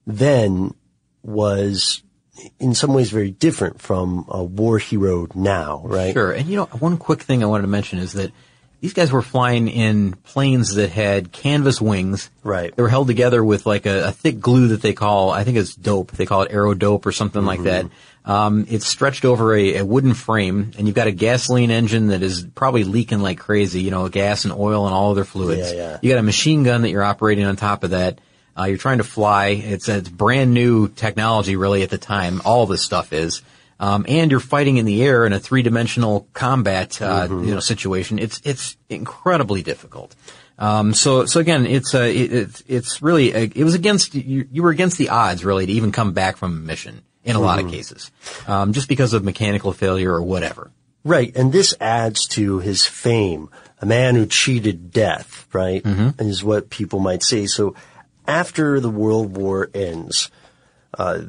[0.05, 0.71] then
[1.23, 2.03] was
[2.59, 6.13] in some ways very different from a war hero now, right?
[6.13, 6.31] Sure.
[6.31, 8.31] And you know, one quick thing I wanted to mention is that
[8.83, 12.29] these guys were flying in planes that had canvas wings.
[12.43, 12.75] Right.
[12.75, 15.55] They were held together with like a, a thick glue that they call, I think
[15.55, 16.11] it's dope.
[16.11, 17.47] They call it aero dope or something mm-hmm.
[17.47, 17.85] like that.
[18.25, 22.21] Um, it's stretched over a, a, wooden frame, and you've got a gasoline engine that
[22.21, 23.81] is probably leaking like crazy.
[23.81, 25.71] You know, gas and oil and all other fluids.
[25.71, 25.99] Yeah, yeah.
[26.01, 28.19] You got a machine gun that you're operating on top of that.
[28.57, 29.47] Uh, you're trying to fly.
[29.47, 32.41] It's it's brand new technology, really, at the time.
[32.43, 33.43] All this stuff is.
[33.83, 37.43] Um, and you're fighting in the air in a three-dimensional combat, uh, mm-hmm.
[37.43, 38.17] you know, situation.
[38.17, 40.15] It's it's incredibly difficult.
[40.57, 44.47] Um, so, so again, it's, uh, it, it's, it's really, uh, it was against, you,
[44.51, 47.39] you, were against the odds really to even come back from a mission in a
[47.39, 47.45] mm-hmm.
[47.45, 47.73] lot of mm-hmm.
[47.73, 48.11] cases.
[48.47, 50.71] Um, just because of mechanical failure or whatever.
[51.03, 51.35] Right.
[51.35, 53.49] And this adds to his fame.
[53.81, 55.83] A man who cheated death, right?
[55.83, 56.21] Mm-hmm.
[56.21, 57.47] Is what people might say.
[57.47, 57.75] So
[58.25, 60.31] after the World War ends,
[60.97, 61.23] uh,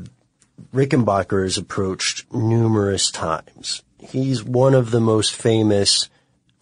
[0.72, 3.82] Rickenbacker is approached numerous times.
[3.98, 6.08] He's one of the most famous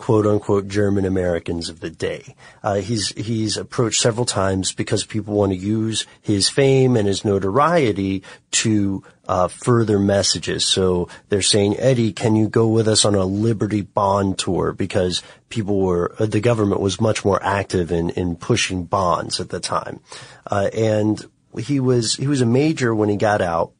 [0.02, 2.35] quote unquote German Americans of the day.
[2.61, 7.24] Uh, he's he's approached several times because people want to use his fame and his
[7.24, 10.64] notoriety to uh, further messages.
[10.64, 14.72] So they're saying, Eddie, can you go with us on a Liberty Bond tour?
[14.72, 19.50] Because people were uh, the government was much more active in in pushing bonds at
[19.50, 20.00] the time,
[20.50, 21.24] uh, and
[21.61, 23.70] he was he was a major when he got out.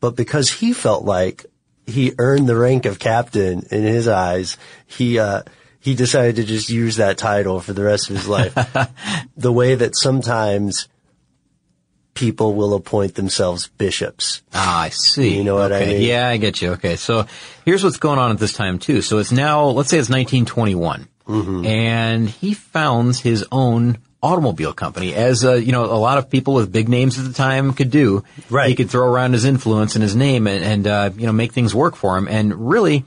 [0.00, 1.46] But because he felt like
[1.90, 4.56] he earned the rank of captain in his eyes.
[4.86, 5.42] He, uh,
[5.80, 8.54] he decided to just use that title for the rest of his life.
[9.36, 10.88] the way that sometimes
[12.14, 14.42] people will appoint themselves bishops.
[14.52, 15.36] Ah, I see.
[15.36, 15.84] You know what okay.
[15.84, 16.02] I mean?
[16.02, 16.72] Yeah, I get you.
[16.72, 16.96] Okay.
[16.96, 17.26] So
[17.64, 19.02] here's what's going on at this time too.
[19.02, 21.66] So it's now, let's say it's 1921 mm-hmm.
[21.66, 26.54] and he founds his own automobile company, as uh, you know, a lot of people
[26.54, 28.24] with big names at the time could do.
[28.48, 28.68] Right.
[28.68, 31.52] He could throw around his influence and his name, and, and uh, you know, make
[31.52, 32.28] things work for him.
[32.28, 33.04] And really,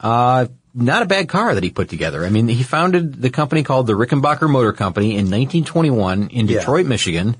[0.00, 2.24] uh, not a bad car that he put together.
[2.24, 6.84] I mean, he founded the company called the Rickenbacker Motor Company in 1921 in Detroit,
[6.84, 6.88] yeah.
[6.88, 7.36] Michigan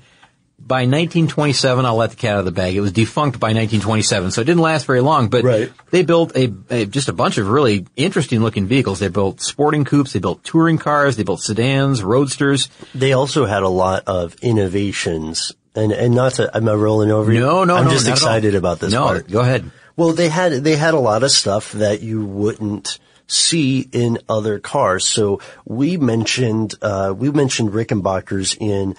[0.59, 2.75] by 1927, I'll let the cat out of the bag.
[2.75, 5.29] It was defunct by 1927, so it didn't last very long.
[5.29, 5.71] But right.
[5.91, 8.99] they built a, a, just a bunch of really interesting looking vehicles.
[8.99, 12.69] They built sporting coupes, they built touring cars, they built sedans, roadsters.
[12.95, 15.53] They also had a lot of innovations.
[15.75, 17.39] And and not to, am I rolling over you?
[17.39, 19.29] No, no, I'm no, just excited about this no, part.
[19.29, 19.69] Go ahead.
[19.95, 24.59] Well, they had they had a lot of stuff that you wouldn't see in other
[24.59, 25.07] cars.
[25.07, 28.95] So we mentioned uh, we mentioned Rickenbackers in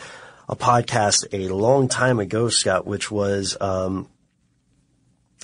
[0.49, 4.09] a podcast a long time ago, Scott, which was, um,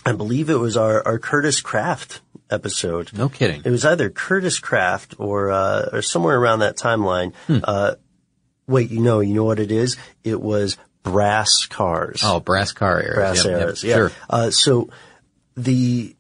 [0.07, 3.13] I believe it was our, our Curtis Craft episode.
[3.13, 3.63] No kidding.
[3.65, 7.35] It was either Curtis Craft or, uh, or somewhere around that timeline.
[7.47, 7.59] Hmm.
[7.63, 7.95] Uh,
[8.67, 9.97] wait, you know, you know what it is?
[10.23, 12.23] It was brass cars.
[12.25, 13.15] Oh, brass car eras.
[13.15, 13.97] Brass yep, eras, yep, yeah.
[13.97, 14.13] Sure.
[14.29, 14.89] Uh, so
[15.57, 16.17] the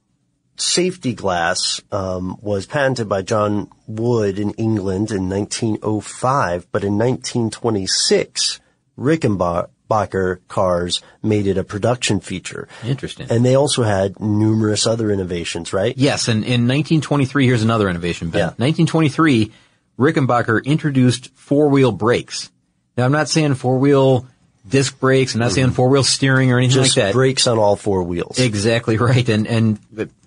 [0.57, 8.61] safety glass um, was patented by John Wood in England in 1905, but in 1926,
[8.99, 12.69] Rickenbacker cars made it a production feature.
[12.85, 13.27] Interesting.
[13.31, 15.97] And they also had numerous other innovations, right?
[15.97, 18.39] Yes, and in 1923, here's another innovation, Ben.
[18.39, 18.45] Yeah.
[18.47, 19.53] 1923,
[19.99, 22.51] Rickenbacker introduced four-wheel brakes.
[22.97, 24.27] Now, I'm not saying four-wheel
[24.69, 25.35] disc brakes.
[25.35, 27.13] I'm not mm saying four-wheel steering or anything Just like that.
[27.13, 28.39] brakes on all four wheels.
[28.39, 29.29] Exactly right.
[29.29, 29.79] And and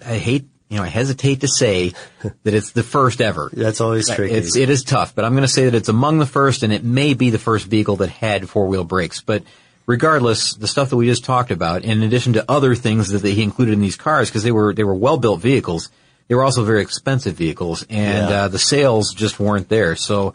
[0.06, 1.94] I hate you know, I hesitate to say
[2.44, 3.50] that it's the first ever.
[3.54, 4.34] That's always tricky.
[4.34, 6.74] It's, it is tough, but I'm going to say that it's among the first and
[6.74, 9.22] it may be the first vehicle that had four wheel brakes.
[9.22, 9.44] But
[9.86, 13.44] regardless, the stuff that we just talked about, in addition to other things that he
[13.44, 15.90] included in these cars, because they were, they were well built vehicles,
[16.28, 18.44] they were also very expensive vehicles and, yeah.
[18.44, 19.96] uh, the sales just weren't there.
[19.96, 20.34] So,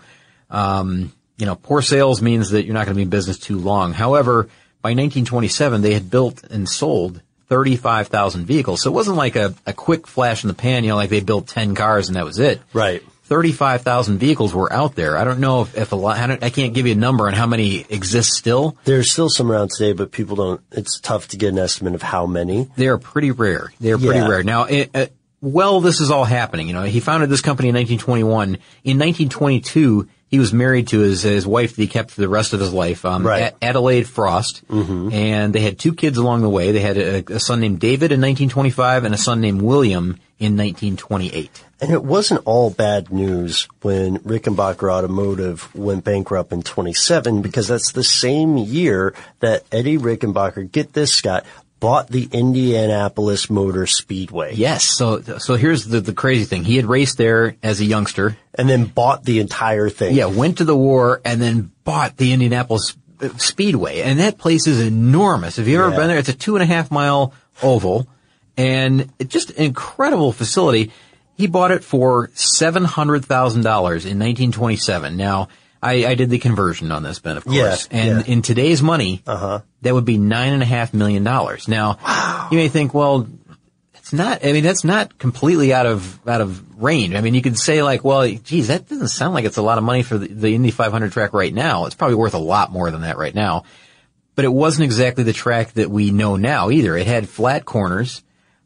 [0.51, 3.59] um, you know, poor sales means that you're not going to be in business too
[3.59, 3.93] long.
[3.93, 4.45] However,
[4.81, 7.21] by 1927, they had built and sold
[7.53, 8.81] 35,000 vehicles.
[8.81, 11.21] So it wasn't like a, a quick flash in the pan, you know, like they
[11.21, 12.63] built 10 cars and that was it.
[12.73, 13.03] Right.
[13.25, 15.19] 35,000 vehicles were out there.
[15.19, 17.35] I don't know if, if a lot, I, I, can't give you a number on
[17.35, 18.79] how many exist still.
[18.85, 22.01] There's still some around today, but people don't, it's tough to get an estimate of
[22.01, 22.71] how many.
[22.77, 23.71] They are pretty rare.
[23.81, 24.43] They are pretty rare.
[24.43, 25.07] Now, it, uh,
[25.43, 26.69] well, this is all happening.
[26.69, 28.49] You know, he founded this company in 1921.
[28.85, 32.55] In 1922, he was married to his his wife that he kept for the rest
[32.55, 33.53] of his life, um, right.
[33.53, 35.13] A- Adelaide Frost, mm-hmm.
[35.13, 36.73] and they had two kids along the way.
[36.73, 40.57] They had a, a, son named David in 1925 and a son named William in
[40.57, 41.65] 1928.
[41.83, 47.93] And it wasn't all bad news when Rickenbacker Automotive went bankrupt in 27 because that's
[47.93, 51.45] the same year that Eddie Rickenbacker, get this, Scott,
[51.83, 54.55] bought the Indianapolis Motor Speedway.
[54.55, 54.85] Yes.
[54.85, 56.63] So, so here's the, the crazy thing.
[56.63, 58.37] He had raced there as a youngster.
[58.55, 60.15] And then bought the entire thing.
[60.15, 64.01] Yeah, went to the war and then bought the Indianapolis uh, Speedway.
[64.03, 65.57] And that place is enormous.
[65.57, 65.97] Have you ever yeah.
[65.97, 66.19] been there?
[66.19, 68.07] It's a two and a half mile oval
[68.57, 70.93] and just an incredible facility.
[71.35, 75.17] He bought it for $700,000 in 1927.
[75.17, 75.49] Now,
[75.83, 77.57] I, I did the conversion on this, Ben, of course.
[77.91, 78.33] Yeah, and yeah.
[78.33, 79.61] in today's money, Uh-huh.
[79.83, 81.67] that would be nine and a half million dollars.
[81.69, 83.27] Now, you may think, well,
[83.95, 87.15] it's not, I mean, that's not completely out of, out of range.
[87.15, 89.79] I mean, you could say like, well, geez, that doesn't sound like it's a lot
[89.79, 91.87] of money for the, the Indy 500 track right now.
[91.87, 93.65] It's probably worth a lot more than that right now.
[94.35, 96.97] But it wasn't exactly the track that we know now either.
[96.97, 98.23] It had flat corners.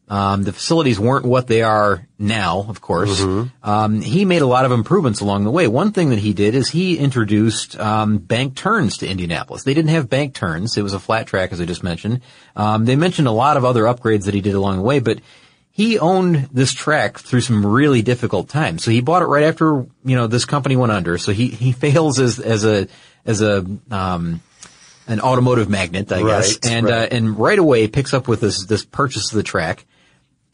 [0.08, 3.20] Um, the facilities weren't what they are now, of course.
[3.64, 5.66] Um, he made a lot of improvements along the way.
[5.66, 9.64] One thing that he did is he introduced um, bank turns to Indianapolis.
[9.64, 12.20] They didn't have bank turns; it was a flat track, as I just mentioned.
[12.54, 15.18] Um, they mentioned a lot of other upgrades that he did along the way, but
[15.72, 18.82] he owned this track through some really difficult times.
[18.82, 21.18] So he bought it right after you know this company went under.
[21.18, 22.86] So he he fails as as a
[23.26, 24.40] as a um,
[25.06, 27.12] an automotive magnet, I guess, and right.
[27.12, 29.84] Uh, and right away picks up with this this purchase of the track,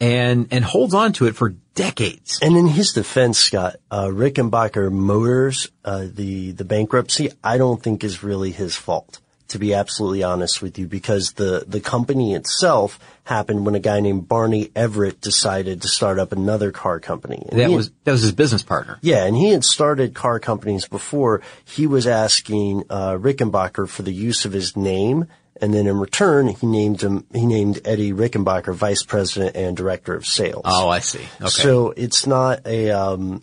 [0.03, 2.39] and and holds on to it for decades.
[2.41, 8.03] And in his defense, Scott, uh, Rickenbacker Motors, uh, the, the bankruptcy, I don't think
[8.03, 12.99] is really his fault, to be absolutely honest with you, because the, the company itself
[13.23, 17.47] happened when a guy named Barney Everitt decided to start up another car company.
[17.49, 18.99] And That was that was his business partner.
[19.01, 21.41] yeah, and he had started car companies before.
[21.65, 25.25] He was asking uh, Rickenbacker for the use of his name,
[25.63, 27.25] and then in return, he named him.
[27.33, 30.63] He named Eddie Rickenbacker vice president and director of sales.
[30.65, 31.23] Oh, I see.
[31.39, 31.47] Okay.
[31.49, 33.41] So it's not a um,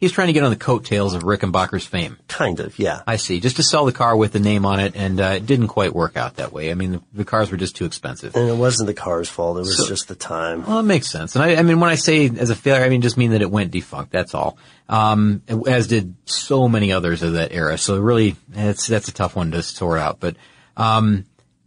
[0.00, 2.18] He's trying to get on the coattails of Rickenbacker's fame.
[2.28, 3.00] kind of yeah.
[3.06, 3.40] I see.
[3.40, 5.94] Just to sell the car with the name on it, and uh, it didn't quite
[5.94, 6.70] work out that way.
[6.70, 8.36] I mean, the, the cars were just too expensive.
[8.36, 9.56] And it wasn't the car's fault.
[9.56, 10.66] It was So- just the time.
[10.66, 11.36] Well, it makes sense.
[11.36, 13.40] And I, I mean, when I say as a failure, I mean just mean that
[13.40, 14.12] it went defunct.
[14.12, 14.58] That's all.
[14.90, 17.78] Um, as did so many others of that era.
[17.78, 20.20] So really, it's that's a tough one to sort out.
[20.20, 20.36] But
[20.76, 21.24] um,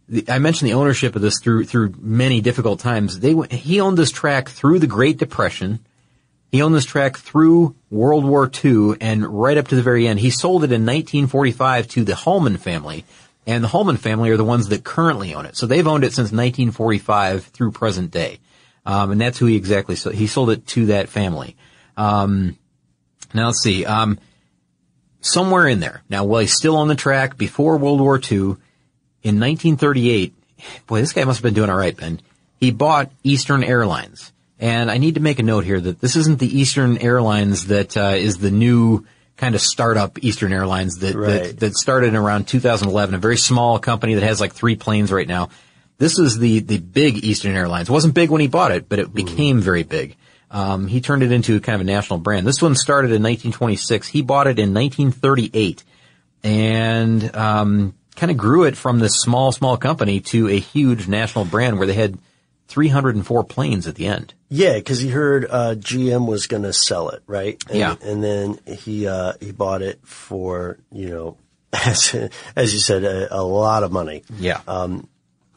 [0.08, 3.20] the, I mentioned the ownership of this through through many difficult times.
[3.20, 5.80] They he owned this track through the Great Depression.
[6.50, 10.20] He owned this track through World War II and right up to the very end.
[10.20, 13.04] He sold it in 1945 to the Hulman family.
[13.46, 15.56] And the Hulman family are the ones that currently own it.
[15.56, 18.40] So they've owned it since 1945 through present day.
[18.84, 20.16] Um, and that's who he exactly sold.
[20.16, 21.56] He sold it to that family.
[21.96, 22.58] Um,
[23.34, 23.84] now let's see.
[23.84, 24.18] Um,
[25.20, 26.02] somewhere in there.
[26.08, 28.56] Now, while he's still on the track before World War II,
[29.22, 30.34] in 1938,
[30.86, 32.20] boy, this guy must have been doing all right, Ben.
[32.60, 34.32] He bought Eastern Airlines.
[34.60, 37.96] And I need to make a note here that this isn't the Eastern Airlines that
[37.96, 39.06] uh, is the new
[39.36, 41.28] kind of startup Eastern Airlines that, Right.
[41.44, 45.12] that that started in around 2011, a very small company that has like three planes
[45.12, 45.50] right now.
[45.98, 47.88] This is the the big Eastern Airlines.
[47.88, 50.16] It wasn't big when he bought it, but it became very big.
[50.50, 52.44] Um, he turned it into kind of a national brand.
[52.44, 54.08] This one started in 1926.
[54.08, 55.84] He bought it in 1938,
[56.42, 61.44] and um, kind of grew it from this small small company to a huge national
[61.44, 62.18] brand where they had
[62.68, 64.34] 304 planes at the end.
[64.50, 67.62] Yeah, because he heard uh, GM was going to sell it, right?
[67.68, 67.94] And, Yeah.
[68.02, 71.36] and then he uh, he bought it for you know,
[71.72, 72.14] as,
[72.56, 74.22] as you said, a, a lot of money.
[74.38, 75.08] Yeah, Um,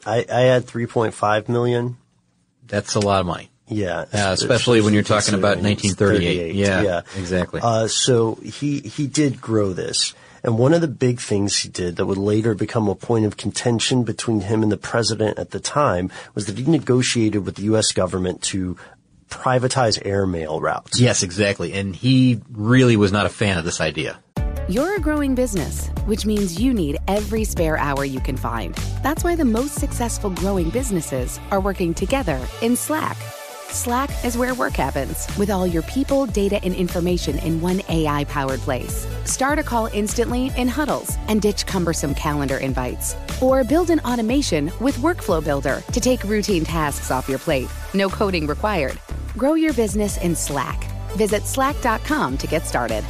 [0.06, 1.96] I, I had three point five million.
[2.66, 3.50] that's a lot of money.
[3.68, 6.54] Yeah, Uh, especially when you're talking about 1938.
[6.54, 7.60] Yeah, yeah, exactly.
[7.62, 10.12] Uh, so he he did grow this,
[10.42, 13.36] and one of the big things he did that would later become a point of
[13.36, 17.62] contention between him and the president at the time was that he negotiated with the
[17.64, 17.92] U.S.
[17.92, 18.76] government to
[19.28, 21.00] privatize airmail routes.
[21.00, 21.72] Yes, exactly.
[21.72, 24.18] And he really was not a fan of this idea.
[24.68, 28.74] You're a growing business, which means you need every spare hour you can find.
[29.02, 33.16] That's why the most successful growing businesses are working together in Slack.
[33.72, 38.24] Slack is where work happens with all your people, data, and information in one AI
[38.24, 39.06] powered place.
[39.24, 43.16] Start a call instantly in huddles and ditch cumbersome calendar invites.
[43.40, 47.68] Or build an automation with Workflow Builder to take routine tasks off your plate.
[47.94, 48.98] No coding required.
[49.38, 50.84] Grow your business in Slack.
[51.16, 53.04] Visit slack.com to get started.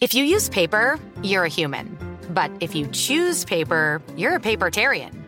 [0.00, 1.98] If you use paper, you're a human.
[2.30, 5.27] But if you choose paper, you're a papertarian.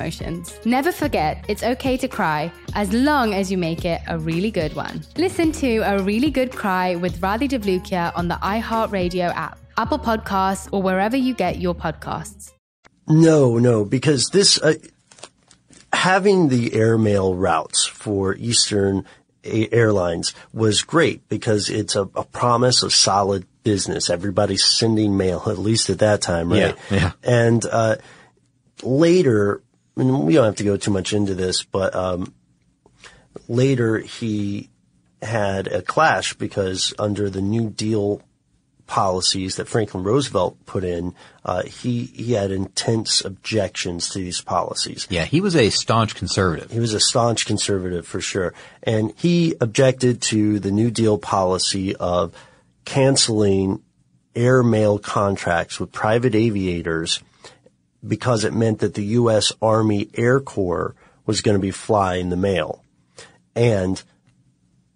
[0.65, 4.75] Never forget, it's okay to cry as long as you make it a really good
[4.75, 5.03] one.
[5.17, 10.67] Listen to A Really Good Cry with Radhi Devlukia on the iHeartRadio app, Apple Podcasts,
[10.71, 12.51] or wherever you get your podcasts.
[13.07, 14.75] No, no, because this, uh,
[15.93, 19.05] having the airmail routes for Eastern
[19.43, 24.09] Airlines was great because it's a, a, promise of solid business.
[24.09, 26.77] Everybody's sending mail, at least at that time, right?
[26.91, 26.95] Yeah.
[26.95, 27.11] yeah.
[27.23, 27.95] And uh,
[28.83, 29.63] later,
[29.95, 32.33] and we don't have to go too much into this, but um,
[33.47, 34.69] later he
[35.21, 38.21] had a clash because under the New Deal
[38.87, 41.15] policies that Franklin Roosevelt put in,
[41.45, 45.07] uh, he he had intense objections to these policies.
[45.09, 46.71] Yeah, he was a staunch conservative.
[46.71, 51.95] He was a staunch conservative for sure, and he objected to the New Deal policy
[51.95, 52.33] of
[52.83, 53.81] canceling
[54.35, 57.21] airmail contracts with private aviators
[58.05, 59.51] because it meant that the U.S.
[59.61, 60.95] Army Air Corps
[61.25, 62.83] was going to be flying the mail,
[63.55, 64.01] and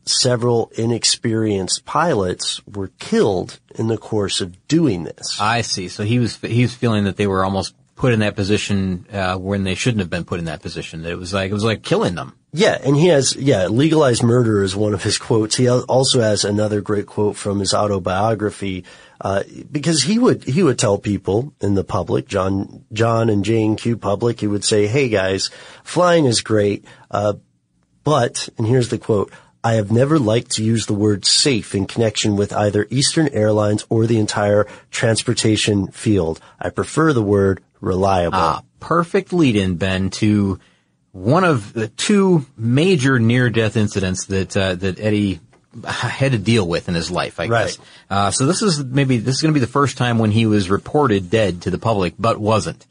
[0.05, 5.39] several inexperienced pilots were killed in the course of doing this.
[5.39, 5.87] I see.
[5.87, 9.37] So he was he was feeling that they were almost put in that position uh,
[9.37, 11.05] when they shouldn't have been put in that position.
[11.05, 12.35] It was like it was like killing them.
[12.53, 15.55] Yeah, and he has yeah, legalized murder is one of his quotes.
[15.55, 18.85] He also has another great quote from his autobiography
[19.21, 23.75] uh, because he would he would tell people in the public, John John and Jane
[23.75, 25.49] Q public, he would say, "Hey guys,
[25.83, 27.33] flying is great, uh,
[28.03, 29.31] but and here's the quote:
[29.65, 33.83] I have never liked to use the word safe in connection with either Eastern Airlines
[33.89, 36.39] or the entire transportation field.
[36.59, 38.37] I prefer the word reliable.
[38.37, 40.59] Ah, perfect lead in, Ben, to
[41.13, 45.39] one of the two major near-death incidents that, uh, that Eddie
[45.83, 47.65] had to deal with in his life, I right.
[47.65, 47.79] guess.
[48.09, 50.45] Uh, so this is maybe, this is going to be the first time when he
[50.45, 52.85] was reported dead to the public, but wasn't.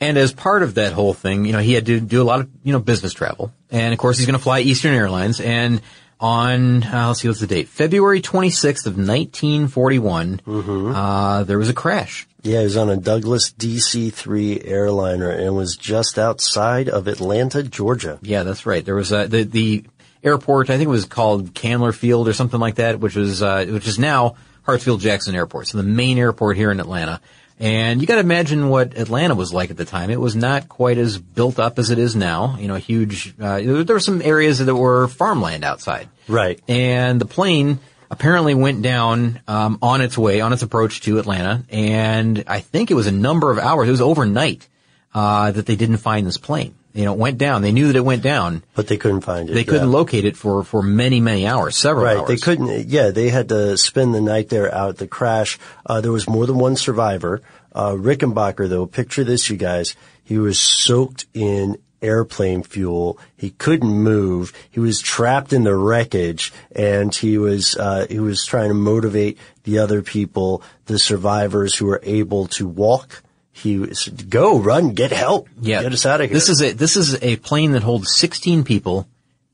[0.00, 2.40] And as part of that whole thing, you know, he had to do a lot
[2.40, 3.52] of, you know, business travel.
[3.70, 5.80] And of course he's going to fly Eastern Airlines and
[6.20, 7.68] on, uh, let's see, what's the date?
[7.68, 10.94] February 26th of 1941, mm-hmm.
[10.94, 12.26] uh, there was a crash.
[12.42, 18.18] Yeah, he was on a Douglas DC-3 airliner and was just outside of Atlanta, Georgia.
[18.22, 18.84] Yeah, that's right.
[18.84, 19.84] There was a, the, the
[20.22, 23.66] airport, I think it was called Candler Field or something like that, which was, uh,
[23.68, 24.36] which is now
[24.66, 25.68] Hartsfield Jackson Airport.
[25.68, 27.20] So the main airport here in Atlanta.
[27.58, 30.10] And you got to imagine what Atlanta was like at the time.
[30.10, 32.56] It was not quite as built up as it is now.
[32.58, 33.34] You know, huge.
[33.40, 36.10] Uh, there were some areas that were farmland outside.
[36.28, 36.60] Right.
[36.68, 37.78] And the plane
[38.10, 42.90] apparently went down um, on its way, on its approach to Atlanta, and I think
[42.90, 43.88] it was a number of hours.
[43.88, 44.68] It was overnight
[45.14, 46.74] uh, that they didn't find this plane.
[46.96, 47.60] You know, it went down.
[47.60, 49.52] They knew that it went down, but they couldn't find it.
[49.52, 49.94] They couldn't yeah.
[49.94, 52.14] locate it for for many many hours, several hours.
[52.14, 52.20] right.
[52.22, 52.28] hours.
[52.28, 52.88] They couldn't.
[52.88, 55.58] Yeah, they had to spend the night there out at the crash.
[55.84, 57.42] Uh, there was more than one survivor.
[57.72, 59.94] Uh, Rickenbacker, though, picture this, you guys.
[60.24, 63.18] He was soaked in airplane fuel.
[63.36, 64.52] He couldn't move.
[64.70, 69.38] He was trapped in the wreckage, and he was uh, he was trying to motivate
[69.64, 73.22] the other people, the survivors who were able to walk.
[73.56, 75.82] He said, "Go, run, get help, yeah.
[75.82, 78.64] get us out of here." This is a this is a plane that holds 16
[78.64, 79.08] people.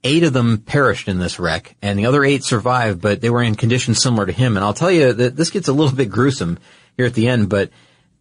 [0.05, 3.43] Eight of them perished in this wreck, and the other eight survived, but they were
[3.43, 4.57] in conditions similar to him.
[4.57, 6.59] And I'll tell you that this gets a little bit gruesome
[6.97, 7.71] here at the end, but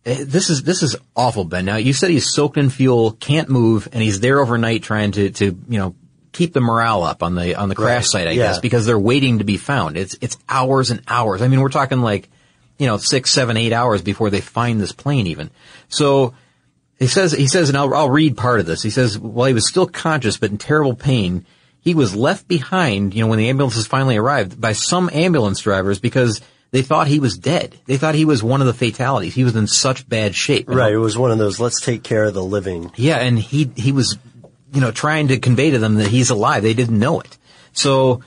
[0.06, 1.66] Eh, this is this is awful, Ben.
[1.66, 5.30] Now you said he's soaked in fuel, can't move, and he's there overnight trying to
[5.32, 5.96] to you know
[6.32, 8.06] keep the morale up on the on the crash right.
[8.06, 8.48] site, I yeah.
[8.48, 9.98] guess, because they're waiting to be found.
[9.98, 11.44] It's it's hours and hours.
[11.44, 12.30] I mean, we're talking like
[12.82, 15.52] you know six, seven, eight hours before they find this plane, even.
[15.88, 16.34] So
[16.98, 18.82] he says he says, and I'll I'll read part of this.
[18.82, 21.46] He says, while he was still conscious but in terrible pain,
[21.80, 23.14] he was left behind.
[23.14, 27.20] You know, when the ambulances finally arrived, by some ambulance drivers because they thought he
[27.20, 27.78] was dead.
[27.86, 29.36] They thought he was one of the fatalities.
[29.36, 30.68] He was in such bad shape.
[30.68, 30.92] Right.
[30.92, 32.92] It was one of those, let's take care of the living.
[32.96, 33.18] Yeah.
[33.18, 34.18] And he, he was,
[34.74, 36.64] you know, trying to convey to them that he's alive.
[36.64, 37.38] They didn't know it.
[37.74, 38.22] So,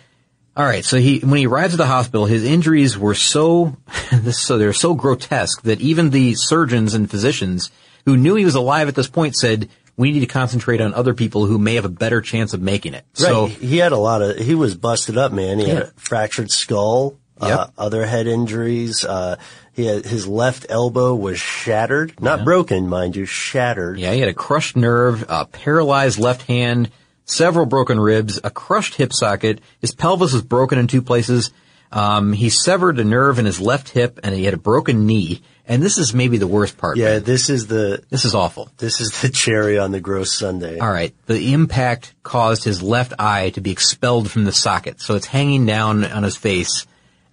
[0.56, 0.84] all right.
[0.84, 3.76] So he, when he arrives at the hospital, his injuries were so,
[4.30, 7.70] so they're so grotesque that even the surgeons and physicians
[8.04, 11.14] who knew he was alive at this point said, we need to concentrate on other
[11.14, 13.04] people who may have a better chance of making it.
[13.18, 13.28] Right.
[13.28, 15.58] So he had a lot of, he was busted up, man.
[15.58, 19.04] He had a fractured skull, uh, other head injuries.
[19.04, 19.36] Uh,
[19.72, 23.98] he had, his left elbow was shattered, not broken, mind you, shattered.
[23.98, 26.90] Yeah, he had a crushed nerve, a paralyzed left hand,
[27.24, 29.60] several broken ribs, a crushed hip socket.
[29.80, 31.50] His pelvis was broken in two places.
[31.92, 35.42] Um, he severed a nerve in his left hip, and he had a broken knee.
[35.66, 36.96] And this is maybe the worst part.
[36.96, 37.22] Yeah, man.
[37.22, 38.70] this is the, this is awful.
[38.78, 40.78] this is the cherry on the gross sundae.
[40.78, 45.14] All right, the impact caused his left eye to be expelled from the socket, so
[45.14, 46.86] it's hanging down on his face,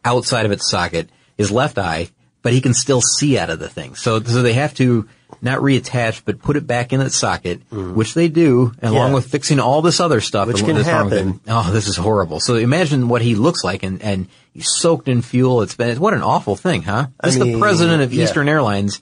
[0.06, 1.10] outside of its socket.
[1.38, 2.10] His left eye,
[2.42, 3.96] but he can still see out of the thing.
[3.96, 5.10] So, so they have to
[5.42, 9.08] not reattach, but put it back in its socket, which they do, along Mm.
[9.10, 9.14] Yeah.
[9.16, 10.48] with fixing all this other stuff.
[10.48, 11.40] Which can that's wrong with happen.
[11.48, 12.40] Oh, this is horrible.
[12.40, 15.62] So imagine what he looks like, and and he's soaked in fuel.
[15.62, 17.08] It's been what an awful thing, huh?
[17.20, 18.24] I This is the president of yeah.
[18.24, 19.02] Eastern Airlines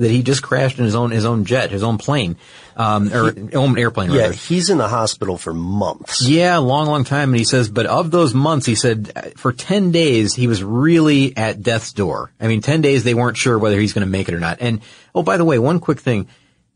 [0.00, 2.36] that he just crashed in his own his own jet, his own plane,
[2.76, 4.10] um, or own airplane.
[4.10, 4.32] Yeah, rather.
[4.32, 6.26] he's in the hospital for months.
[6.26, 7.28] Yeah, long, long time.
[7.30, 10.62] And he says, but of those months, he said, uh, for 10 days, he was
[10.64, 12.32] really at death's door.
[12.40, 14.58] I mean, 10 days, they weren't sure whether he's going to make it or not.
[14.60, 14.80] And,
[15.14, 16.28] oh, by the way, one quick thing.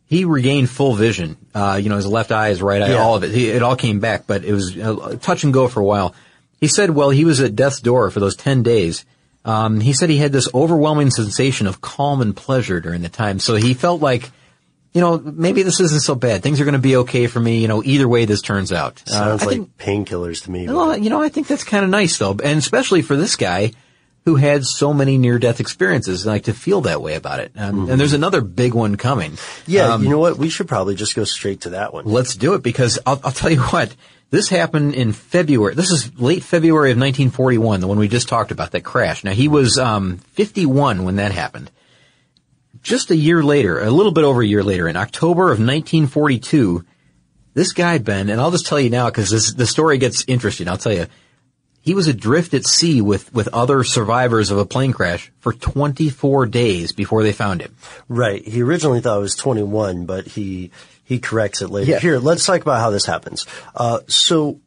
[0.07, 1.39] He regained full vision.
[1.55, 2.97] Uh, you know, his left eye, his right eye, Yeah.
[2.99, 3.31] all of it.
[3.31, 6.15] He, it all came back, but it was uh, touch and go for a while.
[6.61, 9.07] He said, well, he was at death's door for those 10 days.
[9.45, 13.39] Um, he said he had this overwhelming sensation of calm and pleasure during the time.
[13.39, 14.31] So he felt like,
[14.95, 16.43] you know, maybe this isn't so bad.
[16.43, 17.61] Things are going to be okay for me.
[17.61, 19.03] You know, either way this turns out.
[19.07, 20.67] Uh, Sounds I like painkillers to me.
[20.69, 23.73] well, you know, I think that's kind of nice though, and especially for this guy
[24.25, 27.53] who had so many near-death experiences, like to feel that way about it.
[27.57, 29.33] Um, And there's another big one coming.
[29.33, 29.71] Mm-hmm.
[29.71, 30.39] yeah, Um, you know what?
[30.39, 32.07] We should probably just go straight to that one.
[32.07, 33.95] Let's do it because I'll, I'll tell you what.
[34.35, 35.77] This happened in February.
[35.77, 39.23] This is late February of 1941, the one we just talked about, that crash.
[39.23, 41.71] Now he was um, 51 when that happened.
[42.83, 46.85] Just a year later, a little bit over a year later, in October of 1942,
[47.55, 50.67] this guy Ben, and I'll just tell you now because the story gets interesting.
[50.67, 51.07] I'll tell you,
[51.81, 56.47] he was adrift at sea with with other survivors of a plane crash for 24
[56.47, 57.77] days before they found him.
[58.09, 58.45] Right.
[58.45, 60.73] He originally thought it was 21, but he
[61.05, 61.91] he corrects it later.
[61.93, 61.99] Yeah.
[62.01, 63.47] Here, let's talk about how this happens.
[63.75, 64.61] Uh, so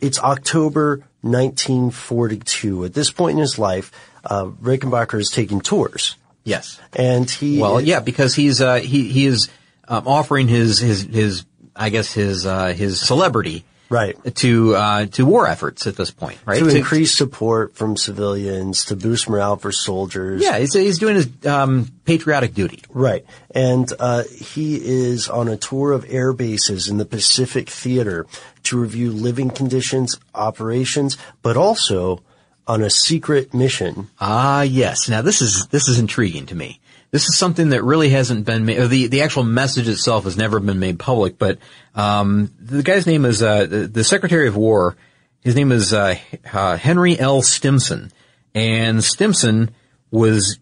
[0.00, 2.84] it's October 1942.
[2.84, 3.90] At this point in his life,
[4.24, 6.78] uh, Rickenbacker is taking tours, Yes.
[6.92, 9.48] and he Well, yeah, because he's uh, he he is
[9.88, 15.26] um, offering his his his I guess his uh, his celebrity right to uh, to
[15.26, 16.60] war efforts at this point, right?
[16.60, 20.42] to increase support from civilians, to boost morale for soldiers.
[20.42, 22.82] yeah, he's, he's doing his um, patriotic duty.
[22.88, 23.26] Right.
[23.54, 28.26] And uh, he is on a tour of air bases in the Pacific Theater
[28.64, 32.22] to review living conditions, operations, but also
[32.66, 34.08] on a secret mission.
[34.20, 35.08] Ah, yes.
[35.08, 36.79] Now this is this is intriguing to me.
[37.10, 38.88] This is something that really hasn't been made.
[38.88, 41.38] The the actual message itself has never been made public.
[41.38, 41.58] But
[41.94, 44.96] um, the guy's name is uh, the, the Secretary of War.
[45.40, 46.16] His name is uh,
[46.52, 47.42] uh, Henry L.
[47.42, 48.12] Stimson,
[48.54, 49.70] and Stimson
[50.10, 50.58] was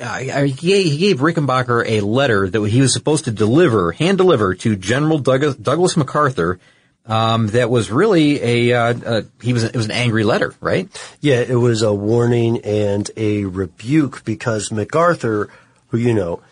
[0.00, 4.76] uh, he gave, Rickenbacker a letter that he was supposed to deliver, hand deliver to
[4.76, 6.60] General Douglas MacArthur.
[7.08, 10.88] Um, that was really a, uh, uh, he was, it was an angry letter, right?
[11.20, 15.48] Yeah, it was a warning and a rebuke because MacArthur,
[15.88, 16.42] who you know,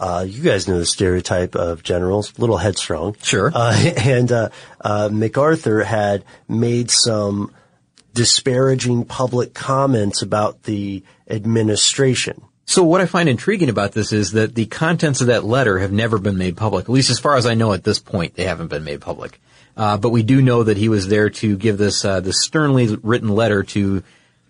[0.00, 3.14] uh, you guys know the stereotype of generals, little headstrong.
[3.22, 3.52] Sure.
[3.54, 4.48] Uh, and uh,
[4.80, 7.54] uh, MacArthur had made some
[8.14, 12.42] disparaging public comments about the administration.
[12.64, 15.92] So what I find intriguing about this is that the contents of that letter have
[15.92, 16.84] never been made public.
[16.84, 19.40] At least as far as I know at this point, they haven't been made public.
[19.80, 22.94] Uh, but we do know that he was there to give this, uh, this sternly
[23.02, 24.02] written letter to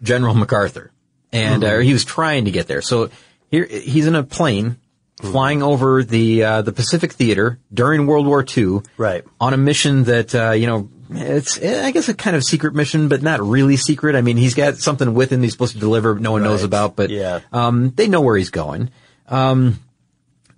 [0.03, 0.91] General MacArthur.
[1.31, 2.83] And, uh, he was trying to get there.
[2.83, 3.11] So
[3.49, 4.78] here, he's in a plane
[5.22, 8.81] flying over the, uh, the Pacific Theater during World War II.
[8.97, 9.22] Right.
[9.41, 13.07] On a mission that, uh, you know, it's, I guess a kind of secret mission,
[13.07, 14.16] but not really secret.
[14.16, 16.97] I mean, he's got something with him he's supposed to deliver no one knows about,
[16.97, 17.39] but, Yeah.
[17.53, 18.91] um, they know where he's going.
[19.28, 19.78] Um,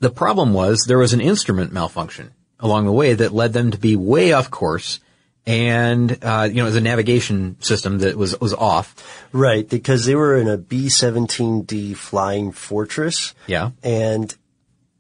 [0.00, 2.30] the problem was there was an instrument malfunction
[2.62, 5.00] along the way that led them to be way off course.
[5.44, 8.94] And, uh, you know, it was a navigation system that was, was off.
[9.32, 13.34] Right, because they were in a B-17D flying fortress.
[13.48, 13.72] Yeah.
[13.82, 14.32] And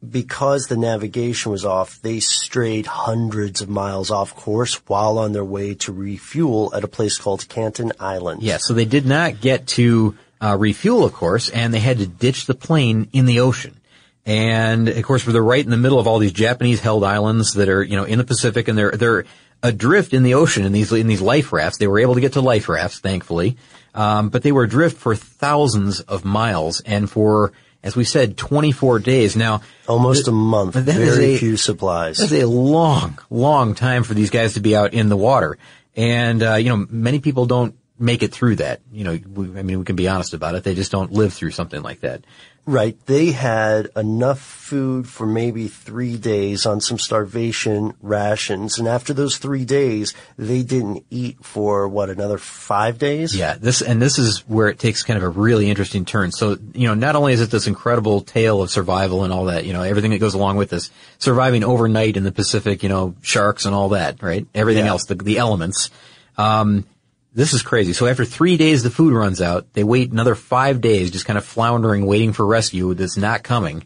[0.06, 5.44] because the navigation was off, they strayed hundreds of miles off course while on their
[5.44, 8.42] way to refuel at a place called Canton Island.
[8.42, 8.56] Yeah.
[8.56, 12.46] So they did not get to, uh, refuel, of course, and they had to ditch
[12.46, 13.76] the plane in the ocean.
[14.24, 17.68] And of course, they're right in the middle of all these Japanese held islands that
[17.68, 19.24] are, you know, in the Pacific and they're, they're
[19.62, 21.78] adrift in the ocean in these, in these life rafts.
[21.78, 23.56] They were able to get to life rafts, thankfully.
[23.94, 27.52] Um, but they were adrift for thousands of miles and for
[27.82, 29.36] as we said, 24 days.
[29.36, 30.74] Now, almost a month.
[30.74, 32.18] Very a, few supplies.
[32.18, 35.58] That's a long, long time for these guys to be out in the water.
[35.96, 38.80] And, uh, you know, many people don't make it through that.
[38.92, 40.64] You know, we, I mean, we can be honest about it.
[40.64, 42.24] They just don't live through something like that.
[42.64, 42.96] Right.
[43.06, 48.78] They had enough food for maybe three days on some starvation rations.
[48.78, 53.34] And after those three days, they didn't eat for what, another five days?
[53.34, 53.56] Yeah.
[53.58, 56.30] This, and this is where it takes kind of a really interesting turn.
[56.30, 59.64] So, you know, not only is it this incredible tale of survival and all that,
[59.64, 63.16] you know, everything that goes along with this, surviving overnight in the Pacific, you know,
[63.22, 64.46] sharks and all that, right?
[64.54, 64.92] Everything yeah.
[64.92, 65.90] else, the, the elements.
[66.38, 66.86] Um,
[67.34, 67.92] this is crazy.
[67.92, 69.72] So after three days, the food runs out.
[69.72, 73.84] They wait another five days, just kind of floundering, waiting for rescue that's not coming.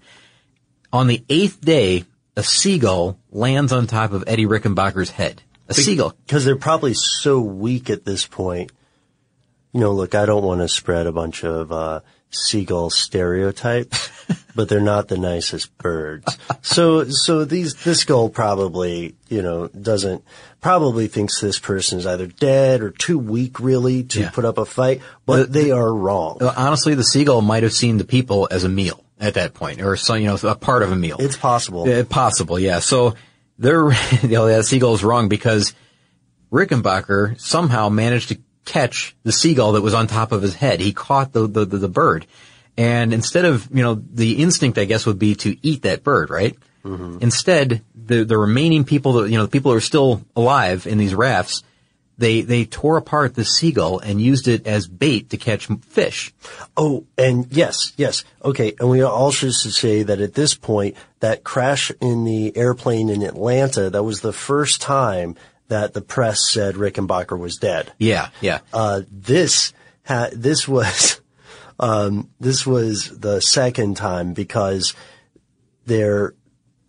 [0.92, 2.04] On the eighth day,
[2.36, 5.42] a seagull lands on top of Eddie Rickenbacker's head.
[5.68, 6.14] A Be- seagull.
[6.26, 8.72] Because they're probably so weak at this point.
[9.72, 14.10] You know, look, I don't want to spread a bunch of, uh, seagull stereotypes,
[14.54, 16.38] but they're not the nicest birds.
[16.62, 20.24] So, so these, this gull probably, you know, doesn't,
[20.60, 24.30] probably thinks this person is either dead or too weak really to yeah.
[24.30, 26.38] put up a fight, but the, they are wrong.
[26.56, 29.96] Honestly, the seagull might have seen the people as a meal at that point, or
[29.96, 31.16] some, you know, a part of a meal.
[31.20, 31.88] It's possible.
[31.88, 32.80] Uh, possible, yeah.
[32.80, 33.14] So
[33.58, 33.90] they're,
[34.22, 35.74] you know, that seagull is wrong because
[36.52, 40.80] Rickenbacker somehow managed to catch the seagull that was on top of his head.
[40.80, 42.26] He caught the, the, the, the bird.
[42.76, 46.30] And instead of, you know, the instinct, I guess, would be to eat that bird,
[46.30, 46.56] right?
[46.84, 47.18] Mm-hmm.
[47.20, 50.98] Instead, the, the remaining people that, you know, the people who are still alive in
[50.98, 51.62] these rafts,
[52.18, 56.32] they, they tore apart the seagull and used it as bait to catch fish.
[56.76, 58.24] Oh, and yes, yes.
[58.44, 58.74] Okay.
[58.78, 63.22] And we also should say that at this point, that crash in the airplane in
[63.22, 65.36] Atlanta, that was the first time
[65.68, 67.92] that the press said Rickenbacker was dead.
[67.98, 68.60] Yeah, yeah.
[68.72, 69.72] Uh, this
[70.04, 71.20] ha- this was
[71.78, 74.94] um, this was the second time because
[75.84, 76.34] they're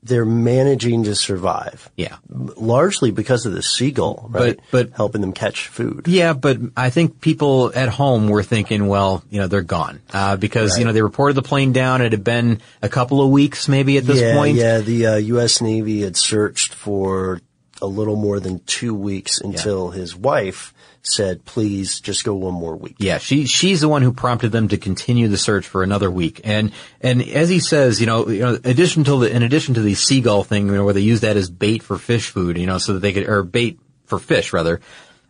[0.03, 1.89] they're managing to survive.
[1.97, 2.17] Yeah.
[2.29, 4.57] Largely because of the seagull, right?
[4.71, 6.07] But, but helping them catch food.
[6.07, 10.01] Yeah, but I think people at home were thinking, well, you know, they're gone.
[10.13, 10.79] Uh, because, right.
[10.79, 12.01] you know, they reported the plane down.
[12.01, 14.55] It had been a couple of weeks maybe at this yeah, point.
[14.55, 15.61] Yeah, the uh, U.S.
[15.61, 17.41] Navy had searched for
[17.81, 19.99] a little more than two weeks until yeah.
[19.99, 20.73] his wife
[21.07, 22.95] said, please just go one more week.
[22.99, 26.41] Yeah, she, she's the one who prompted them to continue the search for another week.
[26.43, 29.81] And, and as he says, you know, you know, addition to the, in addition to
[29.81, 32.65] the seagull thing, you know, where they use that as bait for fish food, you
[32.65, 34.81] know, so that they could, or bait for fish rather,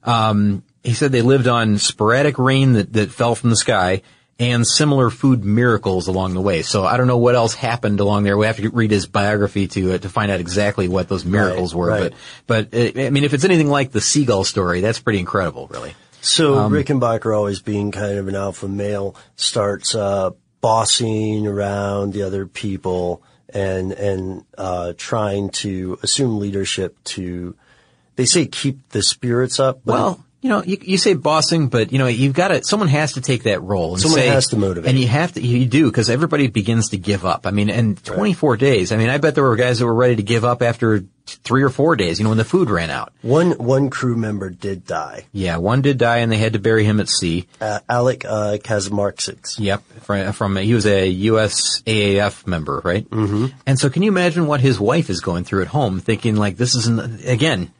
[0.04, 4.02] um, he said they lived on sporadic rain that, that fell from the sky
[4.40, 6.62] and similar food miracles along the way.
[6.62, 8.38] So I don't know what else happened along there.
[8.38, 11.74] We have to read his biography to uh, to find out exactly what those miracles
[11.74, 11.88] right, were.
[11.88, 12.14] Right.
[12.46, 15.68] But but uh, I mean, if it's anything like the seagull story, that's pretty incredible,
[15.68, 15.94] really.
[16.22, 20.32] So um, Rickenbacker, always being kind of an alpha male, starts uh,
[20.62, 27.56] bossing around the other people and and uh, trying to assume leadership to.
[28.18, 29.82] They say keep the spirits up.
[29.86, 33.14] well, you know, you, you say bossing, but you know, you've got to, someone has
[33.14, 34.90] to take that role and someone say, has to motivate.
[34.90, 37.48] And you have to, you do, because everybody begins to give up.
[37.48, 38.60] I mean, and 24 right.
[38.60, 41.04] days, I mean, I bet there were guys that were ready to give up after
[41.26, 43.14] three or four days, you know, when the food ran out.
[43.24, 45.26] One, one crew member did die.
[45.34, 47.48] Yeah, one did die and they had to bury him at sea.
[47.60, 48.60] Uh, Alec, uh.
[49.58, 49.84] Yep.
[50.04, 53.10] From, from, he was a USAAF member, right?
[53.10, 53.48] Mm-hmm.
[53.66, 56.58] And so can you imagine what his wife is going through at home thinking like,
[56.58, 57.72] this isn't, again,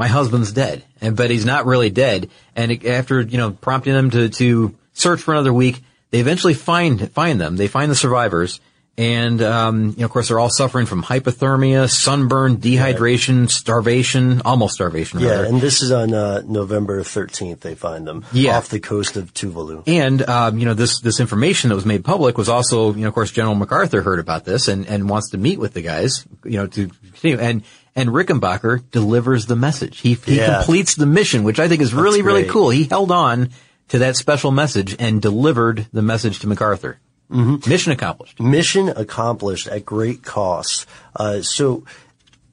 [0.00, 2.30] my husband's dead, and but he's not really dead.
[2.56, 7.12] And after you know prompting them to to search for another week, they eventually find
[7.12, 7.56] find them.
[7.56, 8.60] They find the survivors,
[8.96, 13.50] and um, you know, of course, they're all suffering from hypothermia, sunburn, dehydration, right.
[13.50, 15.20] starvation, almost starvation.
[15.20, 15.44] Yeah, rather.
[15.44, 17.60] and this is on uh, November thirteenth.
[17.60, 18.56] They find them yeah.
[18.56, 19.82] off the coast of Tuvalu.
[19.86, 23.08] And um, you know, this this information that was made public was also, you know,
[23.08, 26.26] of course, General MacArthur heard about this and and wants to meet with the guys,
[26.42, 30.00] you know, to continue and and Rickenbacker delivers the message.
[30.00, 30.58] He, he yeah.
[30.58, 32.70] completes the mission, which I think is really, really cool.
[32.70, 33.50] He held on
[33.88, 36.98] to that special message and delivered the message to MacArthur.
[37.30, 37.68] Mm-hmm.
[37.68, 38.40] Mission accomplished.
[38.40, 40.86] Mission accomplished at great cost.
[41.14, 41.84] Uh, so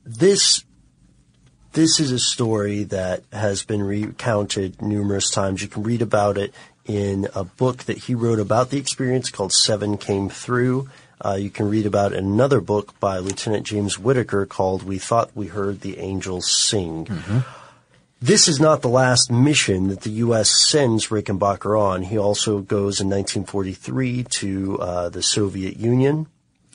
[0.05, 0.63] this
[1.73, 5.61] this is a story that has been recounted numerous times.
[5.61, 6.53] You can read about it
[6.85, 10.89] in a book that he wrote about the experience called Seven Came Through.
[11.23, 15.47] Uh, you can read about another book by Lieutenant James Whittaker called We Thought We
[15.47, 17.05] Heard the Angels Sing.
[17.05, 17.39] Mm-hmm.
[18.21, 20.49] This is not the last mission that the U.S.
[20.49, 22.01] sends Rickenbacker on.
[22.01, 26.27] He also goes in 1943 to uh, the Soviet Union,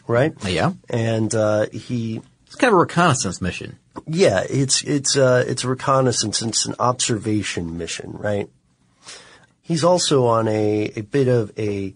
[0.07, 0.34] right?
[0.45, 0.72] Yeah.
[0.88, 2.20] And uh, he.
[2.47, 3.78] It's kind of a reconnaissance mission.
[4.07, 6.43] Yeah, it's it's uh, it's a reconnaissance.
[6.43, 8.49] It's an observation mission, right?
[9.62, 11.95] He's also on a, a bit of a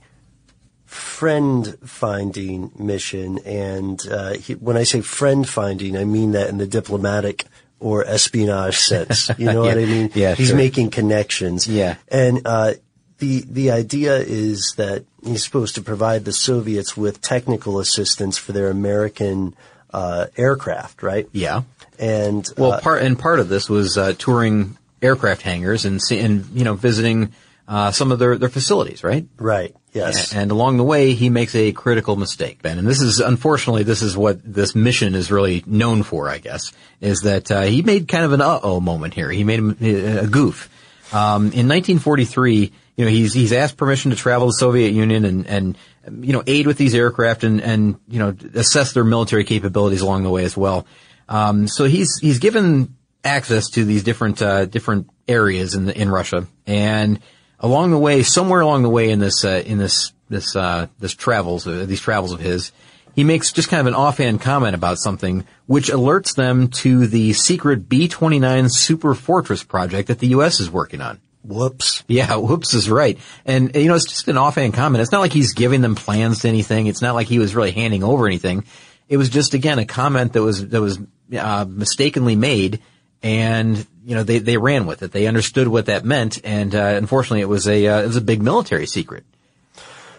[0.86, 3.38] friend finding mission.
[3.44, 7.44] And uh, he, when I say friend finding, I mean that in the diplomatic
[7.78, 9.30] or espionage sense.
[9.38, 9.74] You know yeah.
[9.74, 10.10] what I mean?
[10.14, 10.56] Yeah, He's sure.
[10.56, 11.66] making connections.
[11.66, 11.96] Yeah.
[12.08, 12.74] And uh,
[13.18, 18.52] the the idea is that he's supposed to provide the Soviets with technical assistance for
[18.52, 19.54] their American
[19.92, 21.28] uh, aircraft, right?
[21.32, 21.62] Yeah.
[21.98, 26.18] And Well, uh, part and part of this was uh, touring aircraft hangars and see,
[26.20, 27.32] and you know visiting
[27.68, 29.26] uh, some of their their facilities, right?
[29.38, 32.78] right, yes, And along the way, he makes a critical mistake, Ben.
[32.78, 36.72] And this is, unfortunately, this is what this mission is really known for, I guess,
[37.00, 39.30] is that uh, he made kind of an uh-oh moment here.
[39.30, 40.70] He made a, goof.
[41.12, 45.24] Um, in 1943, you know, he's he's asked permission to travel to the Soviet Union
[45.24, 45.78] and and
[46.20, 50.22] you know aid with these aircraft and and you know assess their military capabilities along
[50.22, 50.86] the way as well.
[51.28, 56.08] Um, so he's he's given access to these different uh, different areas in the, in
[56.10, 57.20] Russia, and
[57.60, 61.14] along the way, somewhere along the way in this uh, in this this uh, this
[61.14, 62.72] travels uh, these travels of his,
[63.14, 67.32] he makes just kind of an offhand comment about something which alerts them to the
[67.32, 70.60] secret B-29 Super Fortress project that the U.S.
[70.60, 71.18] is working on.
[71.42, 72.04] whoops.
[72.08, 73.18] Yeah, whoops is right.
[73.44, 75.00] And, you know, it's just an offhand comment.
[75.02, 76.86] It's not like he's giving them plans to anything.
[76.88, 78.64] It's not like he was really handing over anything.
[79.08, 80.98] It was just, again, a comment that was, that was,
[81.38, 82.80] uh, mistakenly made.
[83.22, 85.12] And, you know, they, they ran with it.
[85.12, 86.38] They understood what that meant.
[86.44, 89.24] And, uh, unfortunately it was a, uh, it was a big military secret.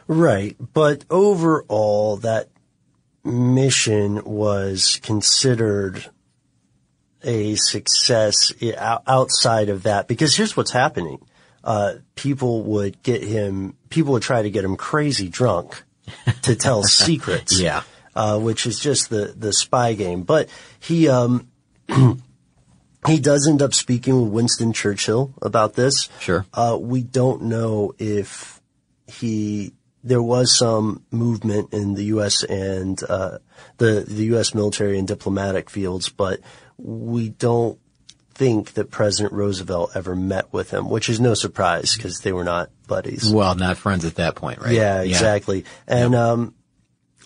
[0.07, 0.55] Right.
[0.73, 2.49] But overall, that
[3.23, 6.09] mission was considered
[7.23, 8.53] a success
[9.05, 11.19] outside of that because here's what's happening.
[11.63, 15.83] Uh, people would get him, people would try to get him crazy drunk
[16.43, 17.59] to tell secrets.
[17.59, 17.83] Yeah.
[18.15, 20.23] Uh, which is just the, the spy game.
[20.23, 21.49] But he, um,
[23.07, 26.09] he does end up speaking with Winston Churchill about this.
[26.19, 26.45] Sure.
[26.53, 28.61] Uh, we don't know if
[29.07, 32.43] he there was some movement in the U.S.
[32.43, 33.39] and uh,
[33.77, 34.53] the the U.S.
[34.53, 36.39] military and diplomatic fields, but
[36.77, 37.79] we don't
[38.33, 42.43] think that President Roosevelt ever met with him, which is no surprise because they were
[42.43, 43.31] not buddies.
[43.33, 44.73] Well, not friends at that point, right?
[44.73, 45.65] Yeah, exactly.
[45.87, 46.53] And um,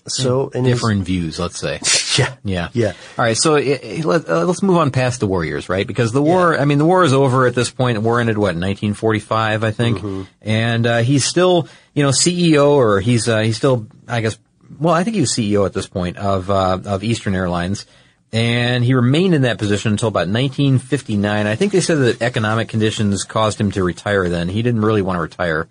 [0.08, 1.80] so his- Different views, let's say.
[2.18, 2.70] yeah, Yeah.
[2.74, 2.94] yeah.
[3.18, 3.38] All right.
[3.38, 5.86] So it, it- let, uh, let's move on past the Warriors, right?
[5.88, 7.96] Because the war, I mean, the war is over at this point.
[7.96, 9.98] The war ended what, 1945, I think.
[10.00, 10.22] Mm-hmm.
[10.42, 14.38] And, uh, he's still, you know, CEO or he's, uh, he's still, I guess,
[14.80, 17.86] well, I think he was CEO at this point of, uh, of Eastern Airlines.
[18.34, 21.48] And he remained in that position until about 1959.
[21.48, 24.48] I think they said that economic conditions caused him to retire then.
[24.48, 25.68] He didn't really want to retire.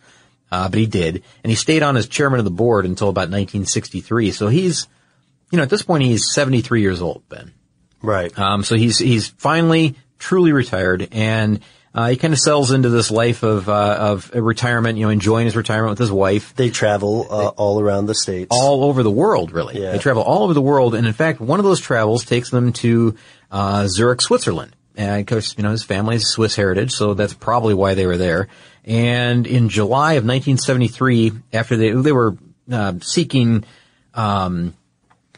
[0.50, 1.22] Uh, but he did.
[1.44, 4.32] And he stayed on as chairman of the board until about 1963.
[4.32, 4.88] So he's,
[5.50, 7.52] you know, at this point he's 73 years old, Ben.
[8.02, 8.36] Right.
[8.38, 11.60] Um, so he's, he's finally truly retired and,
[11.92, 15.46] uh, he kind of settles into this life of, uh, of retirement, you know, enjoying
[15.46, 16.54] his retirement with his wife.
[16.54, 18.48] They travel uh, all around the states.
[18.52, 19.80] All over the world, really.
[19.82, 19.92] Yeah.
[19.92, 20.94] They travel all over the world.
[20.94, 23.16] And in fact, one of those travels takes them to,
[23.50, 24.76] uh, Zurich, Switzerland.
[24.96, 28.18] And of course, you know, his family's Swiss heritage, so that's probably why they were
[28.18, 28.48] there.
[28.84, 32.36] And in July of 1973, after they, they were,
[32.70, 33.64] uh, seeking,
[34.14, 34.74] um,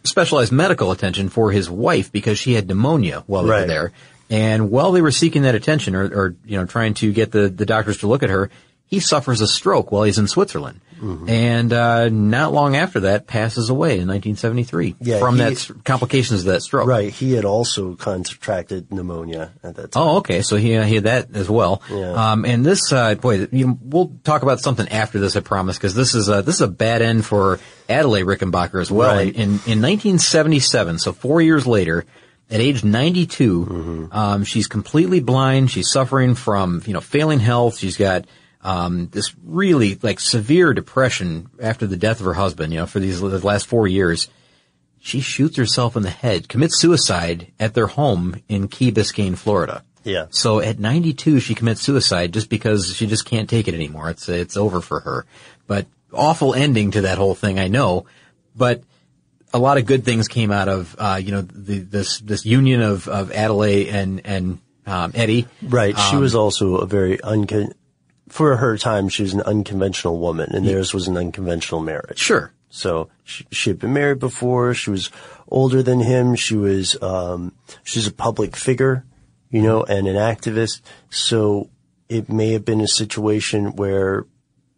[0.04, 3.92] specialized medical attention for his wife because she had pneumonia while they were there.
[4.30, 7.48] And while they were seeking that attention or, or, you know, trying to get the,
[7.48, 8.50] the doctors to look at her,
[8.86, 10.80] he suffers a stroke while he's in Switzerland.
[11.02, 11.28] Mm-hmm.
[11.28, 16.40] And, uh, not long after that passes away in 1973 Yeah, from he- that complications
[16.40, 16.86] of that stroke.
[16.86, 17.12] Right.
[17.12, 20.02] He had also contracted pneumonia at that time.
[20.02, 20.42] Oh, okay.
[20.42, 21.82] So he, uh, he had that as well.
[21.90, 22.12] Yeah.
[22.32, 25.76] Um, and this, uh, boy, you know, we'll talk about something after this, I promise,
[25.76, 29.16] because this is, uh, this is a bad end for Adelaide Rickenbacker as well.
[29.16, 29.34] Right.
[29.34, 32.04] In, in, in 1977, so four years later,
[32.50, 34.12] at age 92, Mm-hmm.
[34.12, 35.70] um, she's completely blind.
[35.70, 37.78] She's suffering from, you know, failing health.
[37.78, 38.26] She's got,
[38.62, 43.00] um, this really, like, severe depression after the death of her husband, you know, for
[43.00, 44.28] these the last four years
[45.04, 49.82] she shoots herself in the head, commits suicide at their home in Key Biscayne, Florida.
[50.04, 50.26] Yeah.
[50.30, 54.10] So at 92, she commits suicide just because she just can't take it anymore.
[54.10, 55.26] It's it's over for her.
[55.66, 58.06] But awful ending to that whole thing, I know.
[58.54, 58.82] But
[59.52, 62.80] a lot of good things came out of uh, you know the, this this union
[62.80, 65.48] of of Adelaide and and um, Eddie.
[65.62, 65.98] Right.
[65.98, 67.72] She Um, was also a very uncon,
[68.32, 72.18] for her time, she was an unconventional woman and theirs was an unconventional marriage.
[72.18, 72.50] Sure.
[72.70, 74.72] So she, she had been married before.
[74.72, 75.10] She was
[75.48, 76.34] older than him.
[76.34, 77.52] She was, um,
[77.84, 79.04] she's a public figure,
[79.50, 80.80] you know, and an activist.
[81.10, 81.68] So
[82.08, 84.24] it may have been a situation where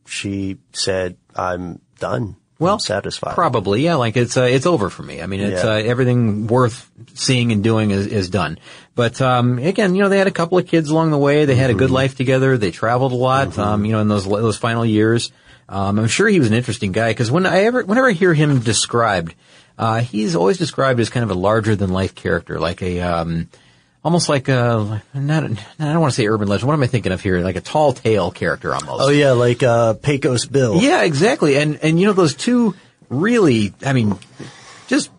[0.05, 2.35] she said, I'm done.
[2.59, 3.35] Well, I'm satisfied.
[3.35, 3.97] Probably, yeah.
[3.97, 5.21] Like it's uh, it's over for me.
[5.21, 5.71] I mean, it's Yeah.
[5.71, 8.59] uh, everything worth seeing and doing is, is done.
[8.95, 11.47] But um, again, you know, they had a couple of kids along the way.
[11.47, 11.95] They had a good Mm-hmm.
[11.95, 12.57] life together.
[12.57, 13.59] They traveled a lot.
[13.59, 15.33] Um, you know, in those those final years.
[15.69, 18.35] Um, I'm sure he was an interesting guy because when I ever, whenever I hear
[18.35, 19.35] him described,
[19.79, 23.49] uh, he's always described as kind of a larger than life character, like a, um,
[24.05, 25.49] almost like a, not, I
[25.79, 26.69] don't want to say urban legend.
[26.69, 27.41] What am I thinking of here?
[27.41, 29.03] Like a tall tale character almost.
[29.03, 30.81] Oh yeah, like, uh, Pecos Bill.
[30.81, 31.57] Yeah, exactly.
[31.57, 32.75] And, and you know, those two
[33.09, 34.19] really, I mean,
[34.87, 35.11] just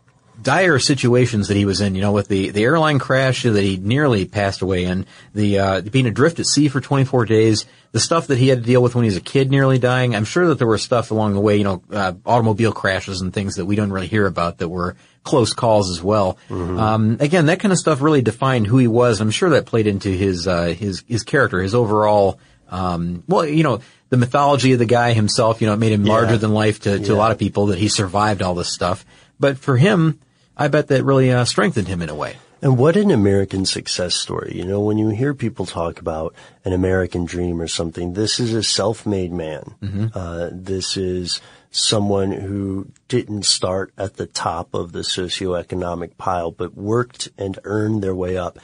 [0.41, 3.77] dire situations that he was in, you know, with the, the airline crash that he
[3.77, 8.27] nearly passed away in, the, uh, being adrift at sea for 24 days, the stuff
[8.27, 10.15] that he had to deal with when he was a kid nearly dying.
[10.15, 13.33] I'm sure that there were stuff along the way, you know, uh, automobile crashes and
[13.33, 14.95] things that we don't really hear about that were
[15.25, 16.37] close calls as well.
[16.47, 16.79] Mm-hmm.
[16.79, 19.19] Um, again, that kind of stuff really defined who he was.
[19.19, 23.63] I'm sure that played into his, uh, his, his character, his overall, um, well, you
[23.63, 26.13] know, the mythology of the guy himself, you know, it made him yeah.
[26.13, 27.13] larger than life to, to yeah.
[27.13, 29.03] a lot of people that he survived all this stuff.
[29.39, 30.19] But for him,
[30.55, 32.37] I bet that really uh, strengthened him in a way.
[32.61, 34.53] And what an American success story.
[34.55, 38.53] You know, when you hear people talk about an American dream or something, this is
[38.53, 39.75] a self-made man.
[39.81, 40.05] Mm-hmm.
[40.13, 41.41] Uh, this is
[41.75, 48.01] someone who didn't start at the top of the socioeconomic pile, but worked and earned
[48.01, 48.57] their way up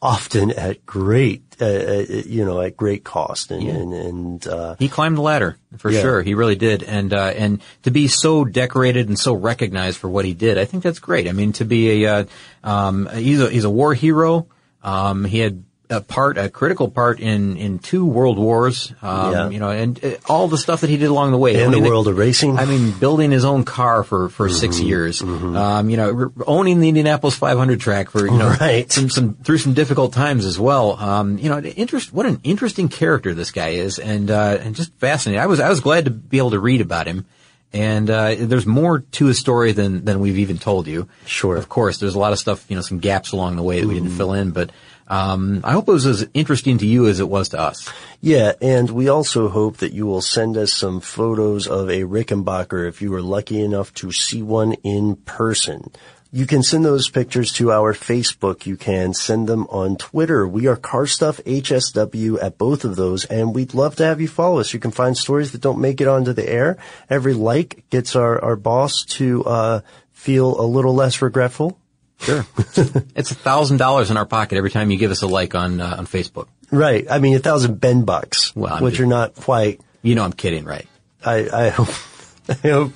[0.00, 3.50] often at great, uh, uh, you know, at great cost.
[3.50, 3.74] And, yeah.
[3.74, 6.00] and, and uh, he climbed the ladder for yeah.
[6.00, 6.22] sure.
[6.22, 6.82] He really did.
[6.82, 10.64] And, uh, and to be so decorated and so recognized for what he did, I
[10.64, 11.28] think that's great.
[11.28, 12.24] I mean, to be a, uh,
[12.62, 14.46] um, he's a, he's a war hero.
[14.82, 19.48] Um, he had a part, a critical part in, in two world wars, um, yeah.
[19.50, 21.62] you know, and uh, all the stuff that he did along the way.
[21.62, 22.58] In the world of racing.
[22.58, 24.56] I mean, building his own car for, for mm-hmm.
[24.56, 25.56] six years, mm-hmm.
[25.56, 28.90] um, you know, owning the Indianapolis 500 track for, you know, right.
[28.90, 30.92] some, some, through some difficult times as well.
[30.98, 34.94] Um, you know, interest, what an interesting character this guy is and, uh, and just
[34.94, 35.40] fascinating.
[35.40, 37.26] I was, I was glad to be able to read about him.
[37.74, 41.08] And uh, there's more to his story than than we've even told you.
[41.26, 41.56] Sure.
[41.56, 43.88] Of course, there's a lot of stuff, you know, some gaps along the way that
[43.88, 44.16] we didn't mm-hmm.
[44.16, 44.70] fill in, but
[45.06, 47.90] um, I hope it was as interesting to you as it was to us.
[48.20, 52.88] Yeah, and we also hope that you will send us some photos of a Rickenbacker
[52.88, 55.90] if you were lucky enough to see one in person.
[56.32, 58.66] You can send those pictures to our Facebook.
[58.66, 60.48] You can send them on Twitter.
[60.48, 64.26] We are Car Stuff HSW at both of those, and we'd love to have you
[64.26, 64.74] follow us.
[64.74, 66.76] You can find stories that don't make it onto the air.
[67.08, 69.80] Every like gets our, our boss to uh,
[70.12, 71.78] feel a little less regretful
[72.24, 72.46] Sure.
[73.14, 75.80] it's a thousand dollars in our pocket every time you give us a like on
[75.80, 76.48] uh, on Facebook.
[76.70, 77.06] Right.
[77.10, 79.80] I mean, a thousand Ben bucks, well, which just, are not quite.
[80.02, 80.86] You know, I'm kidding, right?
[81.24, 81.88] I, I hope.
[82.48, 82.92] I hope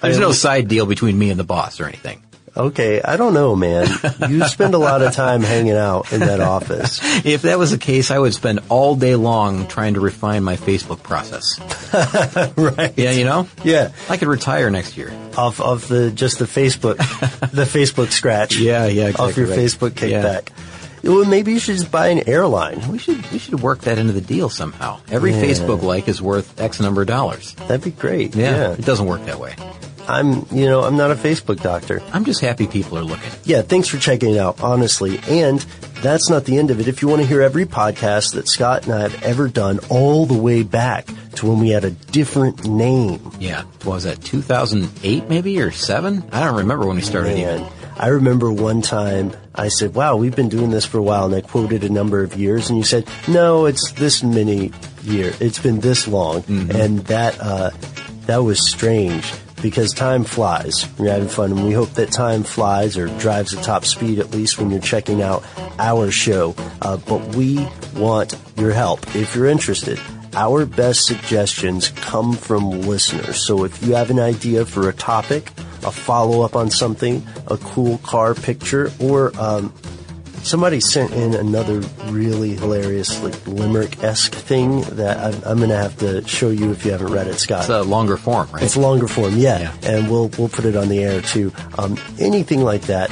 [0.00, 2.22] There's I no side deal between me and the boss or anything.
[2.54, 3.88] Okay, I don't know, man.
[4.28, 7.00] You spend a lot of time hanging out in that office.
[7.24, 10.56] If that was the case, I would spend all day long trying to refine my
[10.56, 11.58] Facebook process.
[12.56, 12.92] right.
[12.98, 13.48] Yeah, you know?
[13.64, 13.92] Yeah.
[14.10, 15.12] I could retire next year.
[15.36, 16.98] Off of the just the Facebook
[17.52, 18.58] the Facebook scratch.
[18.58, 19.58] Yeah, yeah, exactly Off your right.
[19.58, 20.50] Facebook kickback.
[20.50, 21.10] Yeah.
[21.10, 22.86] Well, maybe you should just buy an airline.
[22.92, 25.00] We should we should work that into the deal somehow.
[25.10, 25.42] Every yeah.
[25.42, 27.54] Facebook like is worth X number of dollars.
[27.54, 28.36] That'd be great.
[28.36, 28.72] Yeah, yeah.
[28.72, 29.56] It doesn't work that way.
[30.08, 32.02] I'm, you know, I'm not a Facebook doctor.
[32.12, 33.30] I'm just happy people are looking.
[33.44, 35.20] Yeah, thanks for checking it out, honestly.
[35.28, 35.60] And
[36.02, 36.88] that's not the end of it.
[36.88, 40.26] If you want to hear every podcast that Scott and I have ever done all
[40.26, 43.30] the way back to when we had a different name.
[43.38, 43.64] Yeah.
[43.84, 46.24] was that 2008 maybe or 7?
[46.32, 47.70] I don't remember when we started Man.
[47.96, 51.34] I remember one time I said, wow, we've been doing this for a while and
[51.34, 54.72] I quoted a number of years and you said, no, it's this many
[55.02, 55.32] year.
[55.40, 56.42] It's been this long.
[56.42, 56.70] Mm-hmm.
[56.70, 57.70] And that, uh,
[58.26, 59.32] that was strange
[59.62, 63.64] because time flies you're having fun, and we hope that time flies or drives at
[63.64, 65.44] top speed at least when you're checking out
[65.78, 66.54] our show.
[66.80, 69.98] Uh, but we want your help if you're interested.
[70.34, 73.44] Our best suggestions come from listeners.
[73.44, 75.50] So if you have an idea for a topic,
[75.84, 79.74] a follow up on something, a cool car picture, or um,
[80.42, 85.96] Somebody sent in another really hilarious, like limerick-esque thing that I'm, I'm going to have
[85.98, 87.60] to show you if you haven't read it, Scott.
[87.60, 88.62] It's a longer form, right?
[88.62, 89.60] It's longer form, yeah.
[89.60, 89.74] yeah.
[89.84, 91.52] And we'll we'll put it on the air too.
[91.78, 93.10] Um, anything like that,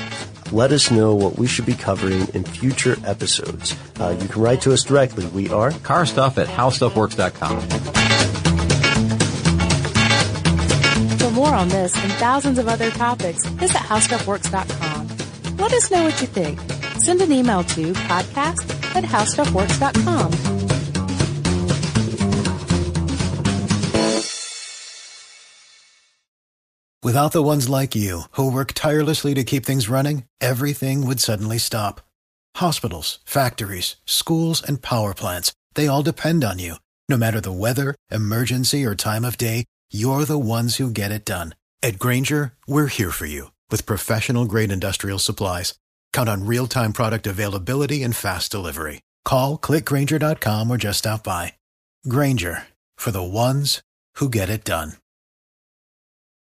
[0.50, 3.76] let us know what we should be covering in future episodes.
[4.00, 5.26] Uh, you can write to us directly.
[5.26, 7.60] We are carstuff at howstuffworks.com.
[11.18, 15.56] For more on this and thousands of other topics, visit howstuffworks.com.
[15.58, 16.58] Let us know what you think
[17.00, 20.60] send an email to podcast at howstuffworks.com.
[27.02, 31.56] Without the ones like you, who work tirelessly to keep things running, everything would suddenly
[31.56, 32.02] stop.
[32.56, 36.74] Hospitals, factories, schools, and power plants, they all depend on you.
[37.08, 41.24] No matter the weather, emergency, or time of day, you're the ones who get it
[41.24, 41.54] done.
[41.82, 45.74] At Grainger, we're here for you with professional grade industrial supplies.
[46.12, 49.00] Count on real-time product availability and fast delivery.
[49.24, 51.54] Call, clickgrainger.com or just stop by.
[52.08, 52.64] Grainger
[52.96, 53.80] for the ones
[54.16, 54.92] who get it done.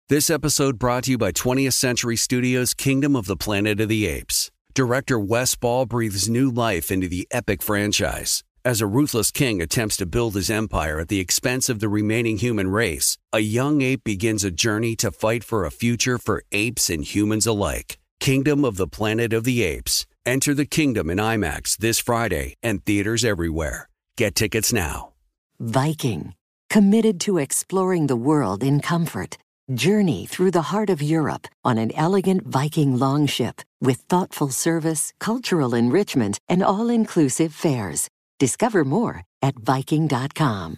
[0.09, 4.07] This episode brought to you by 20th Century Studios' Kingdom of the Planet of the
[4.07, 4.51] Apes.
[4.73, 8.43] Director Wes Ball breathes new life into the epic franchise.
[8.65, 12.39] As a ruthless king attempts to build his empire at the expense of the remaining
[12.39, 16.89] human race, a young ape begins a journey to fight for a future for apes
[16.89, 17.99] and humans alike.
[18.29, 20.05] Kingdom of the Planet of the Apes.
[20.27, 23.89] Enter the kingdom in IMAX this Friday and theaters everywhere.
[24.19, 25.15] Get tickets now.
[25.59, 26.35] Viking,
[26.69, 29.39] committed to exploring the world in comfort.
[29.75, 35.75] Journey through the heart of Europe on an elegant Viking longship with thoughtful service, cultural
[35.75, 38.11] enrichment, and all inclusive fares.
[38.39, 40.77] Discover more at Viking.com.